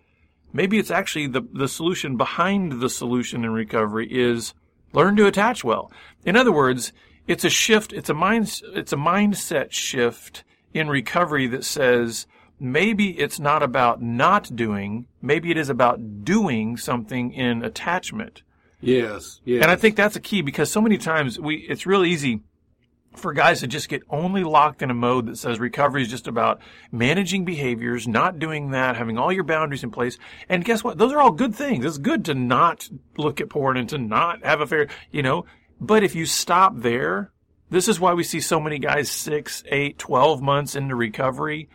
Maybe 0.53 0.77
it's 0.77 0.91
actually 0.91 1.27
the, 1.27 1.41
the 1.53 1.67
solution 1.67 2.17
behind 2.17 2.81
the 2.81 2.89
solution 2.89 3.45
in 3.45 3.51
recovery 3.51 4.07
is 4.11 4.53
learn 4.93 5.15
to 5.15 5.27
attach 5.27 5.63
well. 5.63 5.91
In 6.25 6.35
other 6.35 6.51
words, 6.51 6.91
it's 7.27 7.45
a 7.45 7.49
shift, 7.49 7.93
it's 7.93 8.09
a 8.09 8.13
mind, 8.13 8.61
it's 8.73 8.93
a 8.93 8.97
mindset 8.97 9.71
shift 9.71 10.43
in 10.73 10.89
recovery 10.89 11.47
that 11.47 11.63
says 11.63 12.27
maybe 12.59 13.19
it's 13.19 13.39
not 13.39 13.63
about 13.63 14.01
not 14.01 14.55
doing, 14.55 15.07
maybe 15.21 15.51
it 15.51 15.57
is 15.57 15.69
about 15.69 16.25
doing 16.25 16.75
something 16.77 17.31
in 17.31 17.63
attachment. 17.63 18.43
Yes, 18.81 19.39
yes. 19.45 19.61
And 19.61 19.71
I 19.71 19.75
think 19.75 19.95
that's 19.95 20.15
a 20.15 20.19
key 20.19 20.41
because 20.41 20.71
so 20.71 20.81
many 20.81 20.97
times 20.97 21.39
we 21.39 21.57
it's 21.57 21.85
real 21.85 22.03
easy 22.03 22.41
for 23.15 23.33
guys 23.33 23.59
to 23.59 23.67
just 23.67 23.89
get 23.89 24.01
only 24.09 24.43
locked 24.43 24.81
in 24.81 24.89
a 24.89 24.93
mode 24.93 25.27
that 25.27 25.37
says 25.37 25.59
recovery 25.59 26.01
is 26.01 26.07
just 26.07 26.27
about 26.27 26.61
managing 26.91 27.43
behaviors, 27.45 28.07
not 28.07 28.39
doing 28.39 28.71
that, 28.71 28.95
having 28.95 29.17
all 29.17 29.31
your 29.31 29.43
boundaries 29.43 29.83
in 29.83 29.91
place. 29.91 30.17
And 30.47 30.63
guess 30.63 30.83
what? 30.83 30.97
Those 30.97 31.11
are 31.11 31.19
all 31.19 31.31
good 31.31 31.53
things. 31.53 31.85
It's 31.85 31.97
good 31.97 32.25
to 32.25 32.33
not 32.33 32.89
look 33.17 33.41
at 33.41 33.49
porn 33.49 33.77
and 33.77 33.89
to 33.89 33.97
not 33.97 34.45
have 34.45 34.61
a 34.61 34.67
fair, 34.67 34.87
you 35.11 35.21
know, 35.21 35.45
but 35.79 36.03
if 36.03 36.15
you 36.15 36.25
stop 36.25 36.73
there, 36.77 37.31
this 37.69 37.87
is 37.87 37.99
why 37.99 38.13
we 38.13 38.23
see 38.23 38.39
so 38.39 38.59
many 38.59 38.79
guys 38.79 39.11
six, 39.11 39.63
eight, 39.67 39.97
twelve 39.97 40.41
months 40.41 40.75
into 40.75 40.95
recovery. 40.95 41.69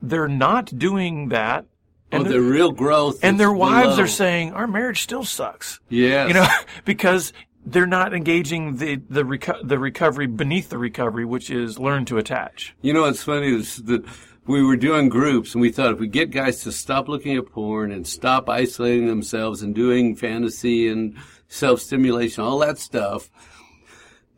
They're 0.00 0.28
not 0.28 0.76
doing 0.76 1.28
that 1.28 1.66
and 2.12 2.26
oh, 2.26 2.30
the 2.30 2.40
real 2.40 2.70
growth. 2.70 3.20
And 3.22 3.40
their 3.40 3.52
wives 3.52 3.96
below. 3.96 4.04
are 4.04 4.08
saying, 4.08 4.52
our 4.52 4.66
marriage 4.66 5.02
still 5.02 5.24
sucks. 5.24 5.80
Yeah. 5.88 6.26
You 6.26 6.34
know, 6.34 6.46
because 6.84 7.32
they're 7.64 7.86
not 7.86 8.14
engaging 8.14 8.76
the, 8.76 8.96
the, 9.08 9.22
reco- 9.22 9.66
the 9.66 9.78
recovery 9.78 10.26
beneath 10.26 10.68
the 10.68 10.78
recovery, 10.78 11.24
which 11.24 11.50
is 11.50 11.78
learn 11.78 12.04
to 12.06 12.18
attach. 12.18 12.74
You 12.82 12.92
know, 12.92 13.02
what's 13.02 13.22
funny 13.22 13.54
is 13.54 13.76
that 13.84 14.04
we 14.46 14.62
were 14.62 14.76
doing 14.76 15.08
groups 15.08 15.54
and 15.54 15.60
we 15.60 15.70
thought 15.70 15.92
if 15.92 16.00
we 16.00 16.08
get 16.08 16.30
guys 16.30 16.62
to 16.64 16.72
stop 16.72 17.08
looking 17.08 17.36
at 17.36 17.46
porn 17.46 17.92
and 17.92 18.06
stop 18.06 18.48
isolating 18.48 19.06
themselves 19.06 19.62
and 19.62 19.74
doing 19.74 20.16
fantasy 20.16 20.88
and 20.88 21.16
self 21.48 21.80
stimulation, 21.80 22.42
all 22.42 22.58
that 22.58 22.78
stuff, 22.78 23.30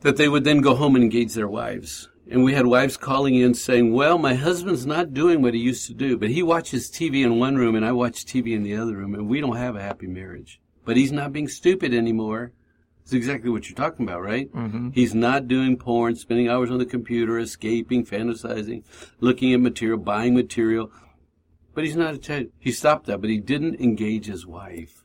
that 0.01 0.17
they 0.17 0.29
would 0.29 0.45
then 0.45 0.61
go 0.61 0.75
home 0.75 0.95
and 0.95 1.05
engage 1.05 1.33
their 1.33 1.49
wives. 1.49 2.09
And 2.31 2.43
we 2.43 2.55
had 2.55 2.67
wives 2.67 2.97
calling 2.97 3.35
in 3.35 3.53
saying, 3.55 3.93
well, 3.93 4.17
my 4.17 4.35
husband's 4.35 4.87
not 4.87 5.13
doing 5.13 5.43
what 5.43 5.53
he 5.55 5.61
used 5.61 5.87
to 5.89 5.95
do, 5.95 6.17
but 6.17 6.31
he 6.31 6.43
watches 6.43 6.91
TV 6.91 7.23
in 7.23 7.39
one 7.39 7.57
room 7.57 7.75
and 7.75 7.85
I 7.85 7.93
watch 7.93 8.25
TV 8.25 8.55
in 8.55 8.63
the 8.63 8.77
other 8.77 8.97
room 8.97 9.15
and 9.15 9.29
we 9.29 9.41
don't 9.41 9.57
have 9.57 9.77
a 9.77 9.83
happy 9.83 10.07
marriage. 10.07 10.61
But 10.85 10.97
he's 10.97 11.13
not 11.13 11.33
being 11.33 11.49
stupid 11.49 11.93
anymore. 11.93 12.53
It's 13.03 13.13
exactly 13.13 13.51
what 13.51 13.69
you're 13.69 13.77
talking 13.77 14.09
about, 14.09 14.23
right? 14.23 14.51
Mm-hmm. 14.51 14.91
He's 14.91 15.15
not 15.15 15.47
doing 15.47 15.77
porn, 15.77 16.17
spending 16.17 16.49
hours 16.49 16.71
on 16.71 16.79
the 16.79 16.87
computer, 16.87 17.39
escaping, 17.39 18.07
fantasizing, 18.07 18.83
looking 19.21 19.53
at 19.53 19.61
material, 19.61 19.99
buying 19.99 20.35
material. 20.35 20.91
But 21.75 21.85
he's 21.85 21.97
not 21.97 22.15
attached. 22.15 22.49
He 22.59 22.73
stopped 22.73 23.07
that, 23.07 23.21
but 23.21 23.29
he 23.29 23.39
didn't 23.39 23.79
engage 23.79 24.25
his 24.25 24.47
wife, 24.47 25.05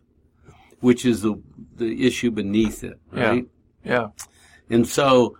which 0.79 1.05
is 1.05 1.23
the 1.23 1.41
the 1.75 2.07
issue 2.07 2.31
beneath 2.31 2.85
it, 2.85 2.99
right? 3.11 3.47
Yeah. 3.83 3.91
yeah. 3.91 4.07
And 4.69 4.87
so, 4.87 5.35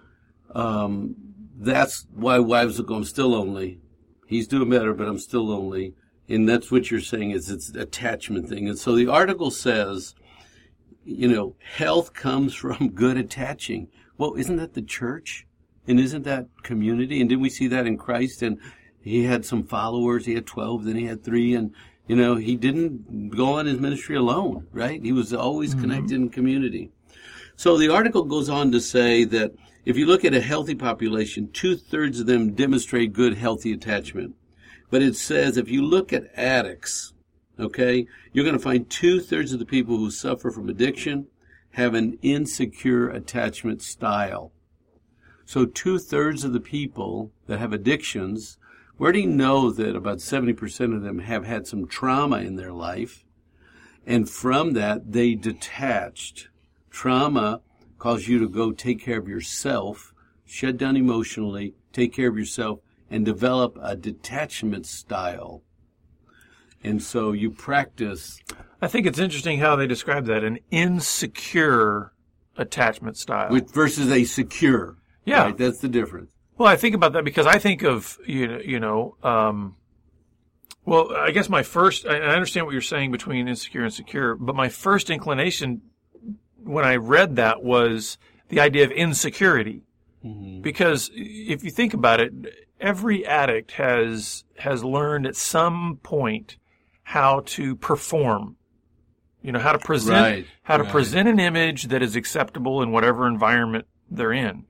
um, 0.54 1.16
that's 1.60 2.08
why 2.14 2.40
wives 2.40 2.78
will 2.78 2.86
go, 2.86 2.96
I'm 2.96 3.04
still 3.04 3.30
lonely. 3.30 3.80
He's 4.26 4.48
doing 4.48 4.70
better, 4.70 4.94
but 4.94 5.08
I'm 5.08 5.20
still 5.20 5.46
lonely. 5.46 5.94
And 6.30 6.48
that's 6.48 6.72
what 6.72 6.90
you're 6.90 7.02
saying 7.02 7.32
is 7.32 7.50
it's 7.50 7.70
attachment 7.70 8.48
thing. 8.48 8.70
And 8.70 8.78
so 8.78 8.96
the 8.96 9.08
article 9.08 9.52
says, 9.52 10.16
you 11.04 11.28
know, 11.28 11.56
health 11.60 12.14
comes 12.14 12.54
from 12.54 12.90
good 12.96 13.18
attaching. 13.18 13.90
Well, 14.18 14.36
isn't 14.36 14.56
that 14.56 14.74
the 14.74 14.82
church? 14.82 15.46
And 15.88 16.00
isn't 16.00 16.24
that 16.24 16.48
community? 16.64 17.20
And 17.20 17.30
did 17.30 17.42
we 17.42 17.50
see 17.50 17.68
that 17.68 17.88
in 17.88 17.98
Christ? 17.98 18.42
And 18.42 18.60
he 19.02 19.24
had 19.24 19.44
some 19.44 19.64
followers. 19.64 20.26
He 20.26 20.36
had 20.36 20.46
12, 20.46 20.86
then 20.86 20.96
he 20.96 21.06
had 21.06 21.24
three. 21.24 21.56
And, 21.56 21.74
you 22.08 22.16
know, 22.16 22.36
he 22.36 22.56
didn't 22.56 23.30
go 23.30 23.54
on 23.54 23.66
his 23.66 23.80
ministry 23.80 24.16
alone, 24.16 24.68
right? 24.72 25.02
He 25.04 25.12
was 25.12 25.34
always 25.34 25.72
mm-hmm. 25.72 25.82
connected 25.82 26.14
in 26.14 26.30
community. 26.30 26.92
So 27.56 27.78
the 27.78 27.90
article 27.90 28.24
goes 28.24 28.50
on 28.50 28.72
to 28.72 28.80
say 28.80 29.26
that 29.26 29.52
if 29.86 29.98
you 29.98 30.06
look 30.06 30.26
at 30.26 30.34
a 30.34 30.42
healthy 30.42 30.76
population, 30.76 31.50
two 31.52 31.76
thirds 31.76 32.20
of 32.20 32.26
them 32.26 32.54
demonstrate 32.54 33.14
good, 33.14 33.36
healthy 33.36 33.72
attachment. 33.72 34.36
But 34.90 35.02
it 35.02 35.16
says 35.16 35.58
if 35.58 35.70
you 35.70 35.84
look 35.84 36.12
at 36.12 36.32
addicts, 36.36 37.14
okay, 37.60 38.08
you're 38.34 38.46
going 38.46 38.58
to 38.58 38.62
find 38.62 38.90
two 38.90 39.20
thirds 39.20 39.54
of 39.54 39.60
the 39.60 39.66
people 39.66 39.98
who 39.98 40.12
suffer 40.12 40.52
from 40.52 40.70
addiction 40.70 41.28
have 41.72 41.94
an 41.94 42.18
insecure 42.22 43.10
attachment 43.10 43.82
style. 43.82 44.52
So 45.46 45.66
two 45.66 45.98
thirds 45.98 46.44
of 46.44 46.54
the 46.54 46.60
people 46.60 47.32
that 47.48 47.60
have 47.60 47.74
addictions, 47.74 48.58
we 48.98 49.04
already 49.04 49.26
know 49.26 49.72
that 49.72 49.96
about 49.96 50.18
70% 50.18 50.96
of 50.96 51.02
them 51.02 51.20
have 51.20 51.46
had 51.46 51.68
some 51.68 51.88
trauma 51.88 52.38
in 52.38 52.56
their 52.56 52.74
life. 52.74 53.24
And 54.06 54.30
from 54.30 54.74
that, 54.74 55.12
they 55.12 55.36
detached 55.36 56.50
Trauma 56.90 57.62
causes 58.00 58.28
you 58.28 58.40
to 58.40 58.50
go 58.50 58.72
take 58.72 59.04
care 59.04 59.20
of 59.20 59.28
yourself, 59.28 60.14
shut 60.46 60.78
down 60.78 60.98
emotionally, 60.98 61.76
take 61.94 62.14
care 62.14 62.30
of 62.30 62.38
yourself, 62.38 62.80
and 63.10 63.26
develop 63.26 63.78
a 63.82 63.96
detachment 63.96 64.86
style. 64.86 65.62
And 66.84 67.04
so 67.04 67.34
you 67.34 67.52
practice. 67.52 68.40
I 68.82 68.88
think 68.88 69.06
it's 69.06 69.20
interesting 69.20 69.60
how 69.60 69.76
they 69.76 69.88
describe 69.88 70.26
that 70.28 70.44
an 70.44 70.60
insecure 70.72 72.14
attachment 72.56 73.18
style 73.18 73.60
versus 73.74 74.12
a 74.12 74.24
secure. 74.24 74.98
Yeah, 75.26 75.44
right? 75.44 75.58
that's 75.58 75.80
the 75.80 75.90
difference. 75.90 76.30
Well, 76.58 76.68
I 76.68 76.76
think 76.76 76.96
about 76.96 77.14
that 77.14 77.24
because 77.24 77.46
I 77.46 77.60
think 77.60 77.84
of 77.84 78.18
you 78.26 78.48
know, 78.48 78.60
you 78.60 78.80
know, 78.80 79.16
um, 79.24 79.76
well, 80.86 81.16
I 81.16 81.32
guess 81.32 81.50
my 81.50 81.64
first 81.64 82.06
I 82.06 82.18
understand 82.20 82.66
what 82.66 82.72
you're 82.72 82.82
saying 82.82 83.12
between 83.12 83.48
insecure 83.48 83.84
and 83.84 83.94
secure, 83.94 84.36
but 84.36 84.56
my 84.56 84.70
first 84.70 85.10
inclination 85.10 85.82
when 86.64 86.86
I 86.86 86.96
read 86.96 87.36
that 87.38 87.64
was 87.64 88.18
the 88.50 88.60
idea 88.60 88.86
of 88.86 88.92
insecurity. 88.92 89.84
Mm-hmm. 90.24 90.62
Because 90.62 91.10
if 91.14 91.64
you 91.64 91.72
think 91.72 91.94
about 91.94 92.20
it, 92.20 92.34
every 92.80 93.26
addict 93.26 93.72
has 93.74 94.44
has 94.58 94.84
learned 94.84 95.26
at 95.26 95.36
some 95.36 96.00
point 96.04 96.58
how 97.04 97.42
to 97.46 97.76
perform. 97.76 98.58
You 99.42 99.54
know, 99.54 99.60
how 99.60 99.72
to 99.72 99.80
present 99.80 100.20
right, 100.20 100.46
how 100.64 100.76
to 100.76 100.84
right. 100.84 100.92
present 100.92 101.30
an 101.30 101.40
image 101.40 101.86
that 101.86 102.04
is 102.04 102.18
acceptable 102.18 102.82
in 102.82 102.92
whatever 102.92 103.26
environment 103.26 103.86
they're 104.12 104.34
in. 104.34 104.66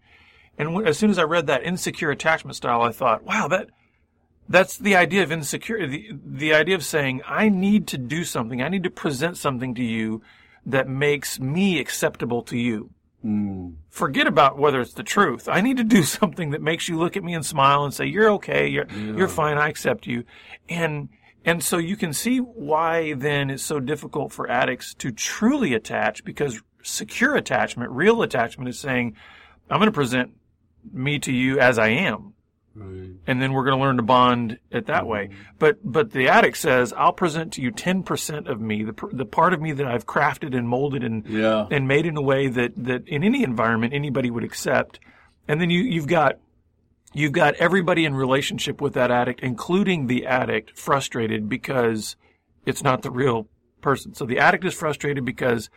And 0.60 0.86
as 0.86 0.98
soon 1.00 1.10
as 1.10 1.18
I 1.18 1.24
read 1.24 1.48
that 1.48 1.64
insecure 1.64 2.12
attachment 2.12 2.56
style, 2.56 2.84
I 2.84 2.92
thought, 2.92 3.24
wow, 3.24 3.48
that 3.48 3.70
that's 4.48 4.78
the 4.78 4.96
idea 4.96 5.24
of 5.24 5.32
insecurity. 5.32 6.12
The, 6.12 6.20
the 6.24 6.54
idea 6.54 6.76
of 6.76 6.84
saying, 6.84 7.22
I 7.26 7.50
need 7.50 7.88
to 7.88 7.98
do 7.98 8.24
something. 8.24 8.62
I 8.62 8.70
need 8.70 8.84
to 8.84 8.90
present 8.92 9.38
something 9.38 9.74
to 9.76 9.84
you 9.84 10.22
that 10.70 10.88
makes 10.88 11.40
me 11.40 11.80
acceptable 11.80 12.42
to 12.44 12.58
you. 12.58 12.92
Mm. 13.26 13.76
Forget 13.90 14.28
about 14.28 14.58
whether 14.58 14.80
it's 14.80 14.94
the 14.94 15.04
truth. 15.04 15.50
I 15.50 15.62
need 15.62 15.78
to 15.78 15.84
do 15.84 16.04
something 16.20 16.52
that 16.52 16.62
makes 16.62 16.88
you 16.88 16.98
look 16.98 17.18
at 17.18 17.24
me 17.24 17.34
and 17.34 17.46
smile 17.46 17.84
and 17.84 17.94
say, 17.94 18.06
you're 18.06 18.32
okay. 18.34 18.68
You're, 18.68 18.88
yeah. 18.88 19.16
you're 19.16 19.28
fine. 19.28 19.58
I 19.58 19.70
accept 19.70 20.08
you. 20.08 20.24
And, 20.70 21.10
and 21.44 21.64
so 21.64 21.78
you 21.78 21.98
can 21.98 22.14
see 22.14 22.38
why 22.38 23.14
then 23.14 23.50
it's 23.50 23.64
so 23.64 23.80
difficult 23.80 24.32
for 24.32 24.50
addicts 24.50 24.94
to 24.96 25.12
truly 25.12 25.74
attach 25.74 26.24
because 26.24 26.62
secure 26.84 27.36
attachment, 27.36 27.92
real 27.92 28.22
attachment 28.22 28.70
is 28.70 28.80
saying, 28.80 29.16
I'm 29.70 29.80
going 29.80 29.88
to 29.88 29.96
present 29.96 30.32
me 30.92 31.20
to 31.20 31.32
you 31.32 31.60
as 31.60 31.78
I 31.78 31.90
am. 31.90 32.34
And 33.28 33.42
then 33.42 33.54
we're 33.54 33.64
going 33.64 33.78
to 33.78 33.84
learn 33.84 33.98
to 33.98 34.04
bond 34.04 34.58
it 34.72 34.88
that 34.88 35.02
mm-hmm. 35.02 35.08
way. 35.08 35.30
But 35.60 35.78
but 35.84 36.12
the 36.12 36.30
addict 36.30 36.58
says, 36.58 36.94
"I'll 36.94 37.14
present 37.14 37.54
to 37.54 37.62
you 37.62 37.70
ten 37.72 38.02
percent 38.02 38.48
of 38.48 38.60
me, 38.60 38.84
the 38.84 38.96
the 39.12 39.26
part 39.26 39.54
of 39.54 39.62
me 39.62 39.72
that 39.74 39.86
I've 39.86 40.08
crafted 40.08 40.58
and 40.58 40.68
molded 40.68 41.04
and 41.04 41.26
yeah. 41.28 41.68
and 41.70 41.88
made 41.88 42.06
in 42.06 42.18
a 42.18 42.22
way 42.22 42.48
that 42.48 42.74
that 42.78 43.08
in 43.08 43.24
any 43.24 43.44
environment 43.44 43.94
anybody 43.94 44.32
would 44.32 44.44
accept." 44.44 45.00
And 45.48 45.62
then 45.62 45.70
you 45.70 45.82
you've 45.82 46.08
got 46.08 46.40
you've 47.14 47.32
got 47.32 47.56
everybody 47.56 48.06
in 48.06 48.16
relationship 48.16 48.82
with 48.82 48.94
that 48.94 49.12
addict, 49.12 49.42
including 49.42 50.08
the 50.08 50.26
addict, 50.26 50.78
frustrated 50.78 51.50
because 51.50 52.16
it's 52.66 52.84
not 52.84 53.02
the 53.02 53.12
real 53.12 53.48
person. 53.82 54.14
So 54.14 54.26
the 54.26 54.40
addict 54.40 54.66
is 54.66 54.74
frustrated 54.74 55.26
because 55.26 55.70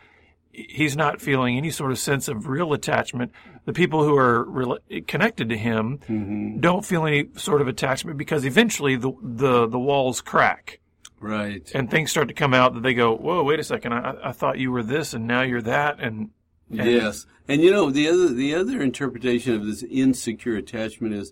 he's 0.51 0.95
not 0.95 1.21
feeling 1.21 1.57
any 1.57 1.71
sort 1.71 1.91
of 1.91 1.97
sense 1.97 2.27
of 2.27 2.47
real 2.47 2.73
attachment. 2.73 3.31
The 3.65 3.73
people 3.73 4.03
who 4.03 4.17
are 4.17 4.43
re- 4.43 5.01
connected 5.01 5.49
to 5.49 5.57
him 5.57 5.99
mm-hmm. 5.99 6.59
don't 6.59 6.85
feel 6.85 7.05
any 7.05 7.29
sort 7.35 7.61
of 7.61 7.67
attachment 7.67 8.17
because 8.17 8.45
eventually 8.45 8.95
the, 8.95 9.13
the, 9.21 9.67
the 9.67 9.79
walls 9.79 10.21
crack. 10.21 10.79
Right. 11.19 11.69
And 11.73 11.89
things 11.89 12.11
start 12.11 12.27
to 12.27 12.33
come 12.33 12.53
out 12.53 12.73
that 12.73 12.83
they 12.83 12.93
go, 12.93 13.15
whoa, 13.15 13.43
wait 13.43 13.59
a 13.59 13.63
second. 13.63 13.93
I, 13.93 14.15
I 14.23 14.31
thought 14.33 14.59
you 14.59 14.71
were 14.71 14.83
this 14.83 15.13
and 15.13 15.25
now 15.25 15.41
you're 15.43 15.61
that. 15.61 15.99
And, 16.01 16.31
and 16.69 16.91
yes. 16.91 17.25
And 17.47 17.61
you 17.61 17.71
know, 17.71 17.89
the 17.89 18.09
other, 18.09 18.27
the 18.29 18.55
other 18.55 18.81
interpretation 18.81 19.55
of 19.55 19.65
this 19.65 19.83
insecure 19.83 20.55
attachment 20.55 21.13
is 21.13 21.31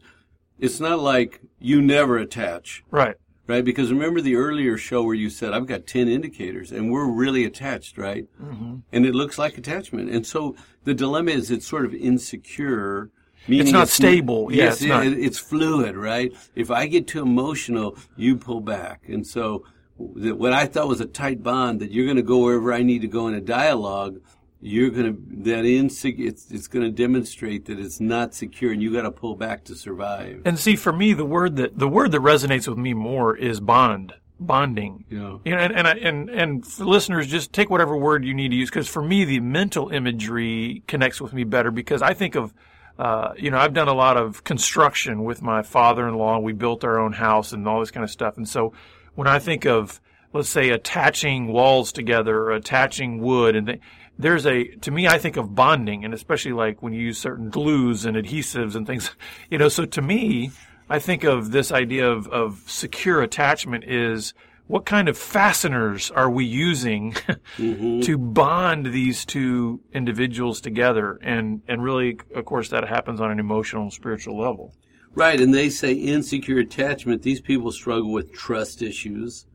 it's 0.58 0.80
not 0.80 1.00
like 1.00 1.42
you 1.60 1.82
never 1.82 2.18
attach. 2.18 2.84
Right 2.90 3.16
right? 3.52 3.66
Because 3.66 3.92
remember 3.92 4.22
the 4.22 4.36
earlier 4.36 4.78
show 4.78 5.04
where 5.04 5.16
you 5.16 5.30
said, 5.30 5.54
I've 5.54 5.68
got 5.68 5.86
10 5.86 6.08
indicators 6.08 6.72
and 6.72 6.92
we're 6.92 7.06
really 7.06 7.44
attached, 7.44 7.98
right? 7.98 8.26
Mm-hmm. 8.42 8.78
And 8.92 9.06
it 9.06 9.14
looks 9.14 9.38
like 9.38 9.58
attachment. 9.58 10.10
And 10.10 10.26
so 10.26 10.56
the 10.84 10.94
dilemma 10.94 11.32
is 11.32 11.52
it's 11.52 11.68
sort 11.68 11.86
of 11.86 11.94
insecure. 11.94 13.12
Meaning 13.48 13.68
it's 13.68 13.74
not 13.74 13.84
it's, 13.84 13.94
stable. 13.94 14.54
Yes, 14.54 14.82
it's, 14.82 14.86
not. 14.86 15.06
it's 15.06 15.40
fluid, 15.40 15.96
right? 15.96 16.32
If 16.54 16.70
I 16.70 16.86
get 16.86 17.08
too 17.08 17.24
emotional, 17.24 17.98
you 18.16 18.38
pull 18.38 18.62
back. 18.62 19.02
And 19.08 19.26
so 19.26 19.66
what 19.98 20.54
I 20.54 20.68
thought 20.68 20.88
was 20.88 21.02
a 21.02 21.06
tight 21.06 21.42
bond 21.42 21.80
that 21.80 21.92
you're 21.92 22.06
going 22.06 22.18
to 22.18 22.24
go 22.24 22.40
wherever 22.40 22.72
I 22.72 22.84
need 22.84 23.02
to 23.02 23.08
go 23.08 23.28
in 23.28 23.34
a 23.34 23.42
dialogue 23.42 24.20
you're 24.62 24.92
going 24.92 25.16
to 25.16 25.44
that 25.44 25.66
insig 25.66 26.20
it's 26.20 26.52
it's 26.52 26.68
going 26.68 26.86
to 26.86 26.92
demonstrate 26.92 27.66
that 27.66 27.80
it's 27.80 28.00
not 28.00 28.34
secure 28.34 28.72
and 28.72 28.82
you 28.82 28.94
got 28.94 29.02
to 29.02 29.12
pull 29.12 29.36
back 29.36 29.64
to 29.64 29.76
survive 29.76 30.42
and 30.46 30.60
see 30.60 30.76
for 30.76 30.94
me 30.94 31.14
the 31.14 31.26
word 31.26 31.56
that 31.56 31.78
the 31.78 31.88
word 31.88 32.12
that 32.12 32.22
resonates 32.22 32.68
with 32.68 32.78
me 32.78 32.94
more 32.94 33.36
is 33.36 33.60
bond 33.60 34.14
bonding 34.42 35.06
yeah 35.10 35.38
you 35.46 35.52
know 35.52 35.58
and 35.58 35.74
and 35.74 35.88
and, 35.88 36.30
and 36.30 36.66
for 36.66 36.86
listeners 36.86 37.28
just 37.28 37.54
take 37.54 37.70
whatever 37.70 37.96
word 37.96 38.26
you 38.26 38.34
need 38.34 38.50
to 38.50 38.56
use 38.56 38.70
because 38.70 38.88
for 38.88 39.02
me 39.02 39.24
the 39.24 39.40
mental 39.40 39.90
imagery 39.90 40.84
connects 40.88 41.22
with 41.22 41.32
me 41.32 41.44
better 41.44 41.72
because 41.72 42.02
i 42.02 42.14
think 42.14 42.36
of 42.36 42.54
uh, 43.00 43.34
you 43.36 43.50
know, 43.50 43.58
I've 43.58 43.74
done 43.74 43.88
a 43.88 43.96
lot 43.96 44.16
of 44.16 44.44
construction 44.44 45.24
with 45.24 45.42
my 45.42 45.64
father-in-law. 45.64 46.40
We 46.40 46.54
built 46.54 46.84
our 46.84 47.00
own 47.00 47.14
house 47.14 47.52
and 47.52 47.68
all 47.68 47.80
this 47.80 47.90
kind 47.90 48.04
of 48.04 48.12
stuff. 48.12 48.38
And 48.38 48.48
so, 48.48 48.74
when 49.16 49.28
I 49.28 49.40
think 49.40 49.66
of, 49.66 50.00
let's 50.34 50.50
say, 50.50 50.70
attaching 50.70 51.48
walls 51.48 51.92
together, 51.92 52.38
or 52.38 52.52
attaching 52.52 53.20
wood, 53.20 53.56
and 53.56 53.66
th- 53.66 53.80
there's 54.20 54.46
a 54.46 54.66
to 54.66 54.92
me 54.92 55.08
I 55.08 55.18
think 55.18 55.38
of 55.38 55.56
bonding 55.56 56.06
and 56.06 56.14
especially 56.14 56.54
like 56.54 56.84
when 56.84 56.94
you 56.94 57.02
use 57.02 57.18
certain 57.18 57.50
glues 57.50 58.06
and 58.06 58.16
adhesives 58.16 58.76
and 58.76 58.86
things 58.86 59.10
you 59.50 59.58
know 59.58 59.68
so 59.70 59.86
to 59.86 60.02
me 60.02 60.52
I 60.92 61.00
think 61.00 61.24
of 61.24 61.52
this 61.52 61.72
idea 61.72 62.10
of, 62.10 62.28
of 62.28 62.64
secure 62.68 63.22
attachment 63.22 63.86
is 63.86 64.34
what 64.68 64.86
kind 64.86 65.10
of 65.10 65.18
fasteners 65.18 66.12
are 66.12 66.30
we 66.30 66.46
using 66.46 67.12
mm-hmm. 67.58 68.02
to 68.02 68.18
bond 68.18 68.88
these 68.88 69.26
two 69.26 69.82
individuals 69.94 70.62
together 70.62 71.20
and 71.22 71.62
and 71.68 71.84
really 71.84 72.20
of 72.36 72.46
course 72.46 72.70
that 72.70 72.88
happens 72.88 73.20
on 73.20 73.32
an 73.32 73.40
emotional 73.40 73.84
and 73.84 73.92
spiritual 73.92 74.40
level 74.40 74.74
right 75.14 75.42
and 75.42 75.54
they 75.54 75.70
say 75.70 75.92
insecure 75.92 76.60
attachment 76.60 77.22
these 77.22 77.42
people 77.42 77.70
struggle 77.70 78.14
with 78.14 78.32
trust 78.32 78.82
issues 78.82 79.46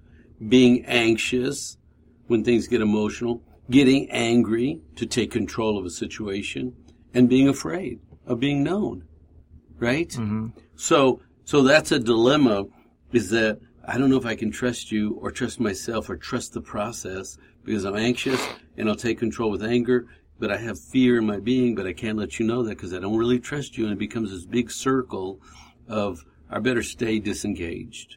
being 0.48 0.84
anxious 0.84 1.78
when 2.26 2.44
things 2.44 2.66
get 2.66 2.82
emotional 2.82 3.42
getting 3.70 4.10
angry 4.10 4.80
to 4.96 5.06
take 5.06 5.30
control 5.30 5.78
of 5.78 5.84
a 5.84 5.90
situation, 5.90 6.74
and 7.14 7.28
being 7.28 7.48
afraid 7.48 8.00
of 8.26 8.40
being 8.40 8.62
known. 8.62 9.04
Right? 9.78 10.08
Mm-hmm. 10.08 10.48
So, 10.76 11.20
so 11.46 11.62
that's 11.62 11.92
a 11.92 12.00
dilemma 12.00 12.64
is 13.12 13.30
that 13.30 13.60
I 13.84 13.98
don't 13.98 14.10
know 14.10 14.18
if 14.18 14.26
I 14.26 14.34
can 14.34 14.50
trust 14.50 14.90
you 14.90 15.14
or 15.14 15.30
trust 15.30 15.60
myself 15.60 16.10
or 16.10 16.16
trust 16.16 16.54
the 16.54 16.60
process 16.60 17.38
because 17.64 17.84
I'm 17.84 17.94
anxious 17.94 18.44
and 18.76 18.88
I'll 18.88 18.96
take 18.96 19.20
control 19.20 19.52
with 19.52 19.62
anger, 19.62 20.06
but 20.40 20.50
I 20.50 20.56
have 20.56 20.76
fear 20.76 21.18
in 21.18 21.26
my 21.26 21.38
being, 21.38 21.76
but 21.76 21.86
I 21.86 21.92
can't 21.92 22.18
let 22.18 22.40
you 22.40 22.46
know 22.46 22.64
that 22.64 22.70
because 22.70 22.92
I 22.92 22.98
don't 22.98 23.16
really 23.16 23.38
trust 23.38 23.78
you. 23.78 23.84
And 23.84 23.92
it 23.92 23.98
becomes 23.98 24.32
this 24.32 24.44
big 24.44 24.72
circle 24.72 25.40
of 25.86 26.24
I 26.50 26.58
better 26.58 26.82
stay 26.82 27.20
disengaged. 27.20 28.16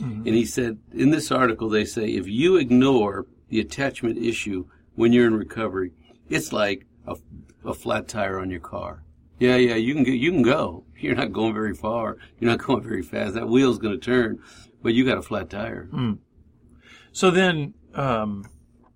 Mm-hmm. 0.00 0.26
And 0.26 0.34
he 0.34 0.44
said, 0.44 0.78
in 0.92 1.10
this 1.10 1.30
article, 1.30 1.68
they 1.68 1.84
say 1.84 2.08
if 2.08 2.26
you 2.26 2.56
ignore 2.56 3.26
the 3.50 3.60
attachment 3.60 4.18
issue 4.18 4.66
when 4.96 5.12
you're 5.12 5.28
in 5.28 5.36
recovery, 5.36 5.92
it's 6.28 6.52
like 6.52 6.86
a, 7.06 7.16
a 7.64 7.72
flat 7.72 8.08
tire 8.08 8.40
on 8.40 8.50
your 8.50 8.58
car. 8.58 9.04
Yeah, 9.38 9.56
yeah, 9.56 9.74
you 9.74 9.94
can 9.94 10.04
you 10.06 10.30
can 10.30 10.42
go. 10.42 10.84
You're 11.00 11.14
not 11.14 11.32
going 11.32 11.54
very 11.54 11.74
far. 11.74 12.16
You're 12.38 12.50
not 12.50 12.64
going 12.64 12.82
very 12.82 13.02
fast. 13.02 13.34
That 13.34 13.48
wheel's 13.48 13.78
going 13.78 13.98
to 13.98 14.04
turn, 14.04 14.40
but 14.82 14.94
you 14.94 15.04
got 15.04 15.18
a 15.18 15.22
flat 15.22 15.50
tire. 15.50 15.88
So 17.12 17.30
then, 17.30 17.74
um, 17.94 18.44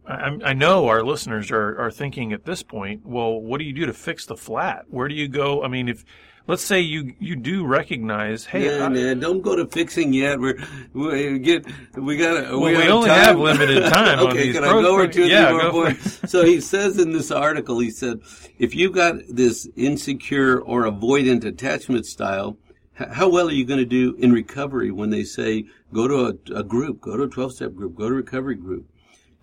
I, 0.07 0.39
I 0.45 0.53
know 0.55 0.89
our 0.89 1.03
listeners 1.03 1.51
are, 1.51 1.79
are 1.79 1.91
thinking 1.91 2.33
at 2.33 2.45
this 2.45 2.63
point, 2.63 3.05
well, 3.05 3.41
what 3.41 3.59
do 3.59 3.65
you 3.65 3.73
do 3.73 3.87
to 3.87 3.93
fix 3.93 4.27
the 4.27 4.37
flat? 4.37 4.85
Where 4.89 5.07
do 5.07 5.15
you 5.15 5.29
go? 5.29 5.63
I 5.63 5.69
mean, 5.69 5.89
if 5.89 6.05
let's 6.49 6.65
say 6.65 6.81
you 6.81 7.15
you 7.21 7.37
do 7.37 7.65
recognize, 7.65 8.47
hey, 8.47 8.65
Yeah, 8.77 8.87
I- 8.87 8.89
man, 8.89 9.21
don't 9.21 9.43
go 9.43 9.55
to 9.55 9.67
fixing 9.67 10.13
yet. 10.13 10.41
We're 10.41 10.59
we 10.93 11.39
get 11.39 11.65
we 11.95 12.17
got 12.17 12.51
Well, 12.51 12.61
we 12.63 12.89
only 12.89 13.11
have 13.11 13.39
limited 13.39 13.85
time 13.93 14.19
on 14.19 14.29
okay, 14.33 14.53
can 14.53 14.65
I 14.65 14.69
go 14.83 14.93
over 14.95 15.07
two 15.07 15.23
or 15.23 15.27
three 15.27 15.31
Yeah, 15.31 15.53
more 15.53 15.71
points? 15.71 16.31
so 16.31 16.45
he 16.45 16.61
says 16.61 16.99
in 16.99 17.13
this 17.13 17.31
article, 17.31 17.79
he 17.79 17.91
said, 17.91 18.21
if 18.59 18.75
you 18.75 18.91
got 18.91 19.15
this 19.29 19.69
insecure 19.77 20.59
or 20.59 20.83
avoidant 20.85 21.45
attachment 21.45 22.07
style, 22.07 22.57
how 22.95 23.29
well 23.29 23.47
are 23.49 23.53
you 23.53 23.65
going 23.65 23.79
to 23.79 23.85
do 23.87 24.17
in 24.19 24.33
recovery 24.33 24.91
when 24.91 25.11
they 25.11 25.23
say 25.23 25.67
go 25.93 26.09
to 26.09 26.27
a, 26.27 26.59
a 26.61 26.65
group, 26.65 27.01
go 27.01 27.17
to 27.17 27.23
a 27.25 27.29
twelve 27.29 27.53
step 27.53 27.75
group, 27.75 27.95
go 27.95 28.09
to 28.09 28.15
a 28.15 28.17
recovery 28.17 28.57
group, 28.57 28.87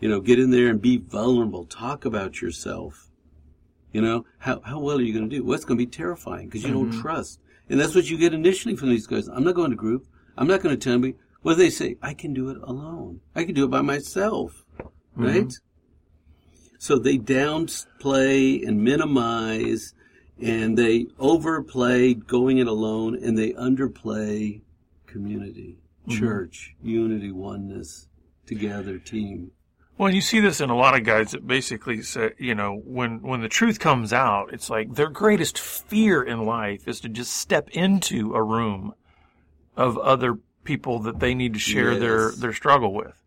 you 0.02 0.10
know, 0.10 0.20
get 0.20 0.39
in 0.39 0.50
there 0.52 0.68
and 0.68 0.82
be 0.82 0.98
vulnerable, 0.98 1.65
talk 1.65 2.04
about 2.04 2.41
yourself. 2.41 3.05
You 3.95 4.01
know, 4.01 4.25
how, 4.39 4.60
how 4.60 4.79
well 4.81 4.97
are 4.97 5.01
you 5.01 5.13
going 5.13 5.29
to 5.29 5.34
do? 5.34 5.41
Well, 5.41 5.55
it's 5.55 5.63
going 5.63 5.77
to 5.77 5.86
be 5.86 5.89
terrifying 5.89 6.49
because 6.49 6.63
you 6.63 6.73
don't 6.73 6.89
mm-hmm. 6.89 6.99
trust. 6.99 7.39
And 7.69 7.79
that's 7.79 7.95
what 7.95 8.10
you 8.10 8.17
get 8.17 8.34
initially 8.34 8.75
from 8.75 8.89
these 8.89 9.08
guys. 9.08 9.29
I'm 9.29 9.45
not 9.45 9.55
going 9.55 9.69
to 9.69 9.77
group. 9.77 10.05
I'm 10.38 10.47
not 10.47 10.62
going 10.62 10.77
to 10.77 10.89
tell 10.89 10.99
me. 10.99 11.13
What 11.43 11.53
do 11.53 11.60
they 11.60 11.69
say? 11.69 11.95
I 12.01 12.13
can 12.13 12.34
do 12.34 12.49
it 12.49 12.58
alone. 12.62 13.21
I 13.34 13.45
can 13.45 13.55
do 13.55 13.63
it 13.63 13.69
by 13.71 13.79
myself. 13.79 14.65
Mm-hmm. 14.81 15.25
Right? 15.25 15.53
So 16.77 16.99
they 16.99 17.17
downplay 17.17 18.67
and 18.67 18.84
minimize 18.84 19.93
and 20.41 20.77
they 20.77 21.05
overplay 21.17 22.15
going 22.15 22.58
it 22.58 22.67
alone 22.67 23.15
and 23.15 23.38
they 23.38 23.53
underplay 23.53 24.60
community, 25.08 25.77
mm-hmm. 26.05 26.19
church, 26.19 26.75
unity, 26.84 27.31
oneness, 27.31 28.10
together, 28.45 28.99
team. 28.99 29.51
Well, 29.97 30.13
you 30.13 30.19
see 30.21 30.41
this 30.41 30.60
in 30.60 30.69
a 30.69 30.75
lot 30.75 30.95
of 30.95 31.05
guys 31.05 31.31
that 31.31 31.47
basically 31.47 32.01
say, 32.01 32.31
you 32.38 32.53
know, 32.53 32.81
when 32.86 33.21
when 33.21 33.41
the 33.41 33.47
truth 33.47 33.79
comes 33.79 34.12
out, 34.12 34.51
it's 34.51 34.69
like 34.69 34.93
their 34.95 35.10
greatest 35.10 35.58
fear 35.58 36.21
in 36.21 36.45
life 36.45 36.88
is 36.88 36.99
to 37.01 37.10
just 37.10 37.34
step 37.34 37.69
into 37.69 38.34
a 38.36 38.43
room 38.43 38.93
of 39.77 39.97
other 39.97 40.38
people 40.65 40.99
that 40.99 41.19
they 41.19 41.34
need 41.34 41.53
to 41.53 41.60
share 41.60 41.95
their 41.97 42.29
Yes. 42.29 42.36
their 42.38 42.53
struggle 42.53 42.93
with. 42.93 43.21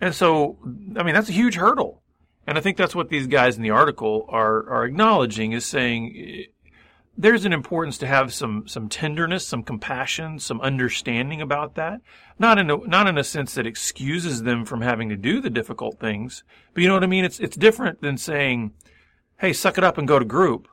And 0.00 0.14
so, 0.14 0.56
I 0.96 1.02
mean, 1.02 1.14
that's 1.14 1.28
a 1.28 1.32
huge 1.32 1.56
hurdle. 1.56 2.02
And 2.46 2.56
I 2.58 2.60
think 2.60 2.76
that's 2.76 2.94
what 2.94 3.08
these 3.08 3.26
guys 3.26 3.56
in 3.56 3.62
the 3.62 3.70
article 3.70 4.24
are 4.28 4.68
are 4.70 4.84
acknowledging 4.84 5.52
is 5.52 5.66
saying 5.66 6.46
there's 7.16 7.44
an 7.44 7.52
importance 7.52 7.98
to 7.98 8.06
have 8.06 8.32
some 8.34 8.66
some 8.66 8.88
tenderness, 8.88 9.46
some 9.46 9.62
compassion, 9.62 10.38
some 10.38 10.60
understanding 10.60 11.40
about 11.40 11.76
that. 11.76 12.00
Not 12.38 12.58
in 12.58 12.70
a, 12.70 12.76
not 12.78 13.06
in 13.06 13.16
a 13.18 13.24
sense 13.24 13.54
that 13.54 13.66
excuses 13.66 14.42
them 14.42 14.64
from 14.64 14.80
having 14.80 15.08
to 15.10 15.16
do 15.16 15.40
the 15.40 15.50
difficult 15.50 16.00
things, 16.00 16.42
but 16.72 16.82
you 16.82 16.88
know 16.88 16.94
what 16.94 17.04
I 17.04 17.08
mean. 17.08 17.24
It's 17.24 17.38
it's 17.38 17.56
different 17.56 18.00
than 18.00 18.16
saying, 18.16 18.72
"Hey, 19.38 19.52
suck 19.52 19.78
it 19.78 19.84
up 19.84 19.98
and 19.98 20.08
go 20.08 20.18
to 20.18 20.24
group," 20.24 20.68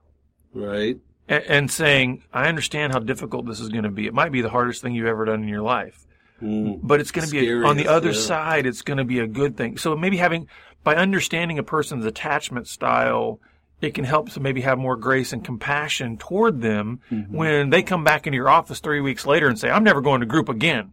Right? 0.54 0.98
and, 1.28 1.44
and 1.44 1.72
saying, 1.72 2.24
"I 2.34 2.48
understand 2.48 2.94
how 2.94 3.00
difficult 3.00 3.46
this 3.46 3.60
is 3.60 3.70
going 3.70 3.84
to 3.84 3.92
be. 3.92 4.08
It 4.08 4.14
might 4.14 4.32
be 4.32 4.42
the 4.42 4.50
hardest 4.50 4.82
thing 4.82 4.96
you've 4.96 5.08
ever 5.08 5.26
done 5.26 5.44
in 5.44 5.50
your 5.50 5.62
life, 5.62 6.08
Mm. 6.42 6.80
but 6.82 7.00
it's 7.00 7.12
going 7.12 7.28
to 7.28 7.32
be 7.32 7.48
a, 7.48 7.58
on 7.58 7.78
the 7.78 7.88
other 7.88 8.12
yeah. 8.12 8.20
side. 8.20 8.66
It's 8.66 8.82
going 8.82 8.98
to 8.98 9.04
be 9.04 9.20
a 9.20 9.28
good 9.28 9.56
thing." 9.56 9.78
So 9.78 9.96
maybe 9.96 10.18
having 10.18 10.48
by 10.84 10.96
understanding 10.96 11.60
a 11.60 11.64
person's 11.64 12.06
attachment 12.06 12.68
style 12.68 13.40
it 13.82 13.94
can 13.94 14.04
help 14.06 14.30
to 14.32 14.40
maybe 14.40 14.62
have 14.62 14.78
more 14.78 14.96
grace 14.96 15.34
and 15.34 15.44
compassion 15.44 16.18
toward 16.18 16.62
them 16.62 17.00
Mm-hmm. 17.12 17.36
when 17.36 17.70
they 17.72 17.82
come 17.84 18.04
back 18.04 18.28
into 18.28 18.36
your 18.38 18.50
office 18.50 18.80
three 18.80 19.02
weeks 19.02 19.26
later 19.26 19.48
and 19.48 19.58
say, 19.60 19.70
I'm 19.70 19.84
never 19.84 20.02
going 20.02 20.20
to 20.22 20.26
group 20.26 20.50
again. 20.50 20.92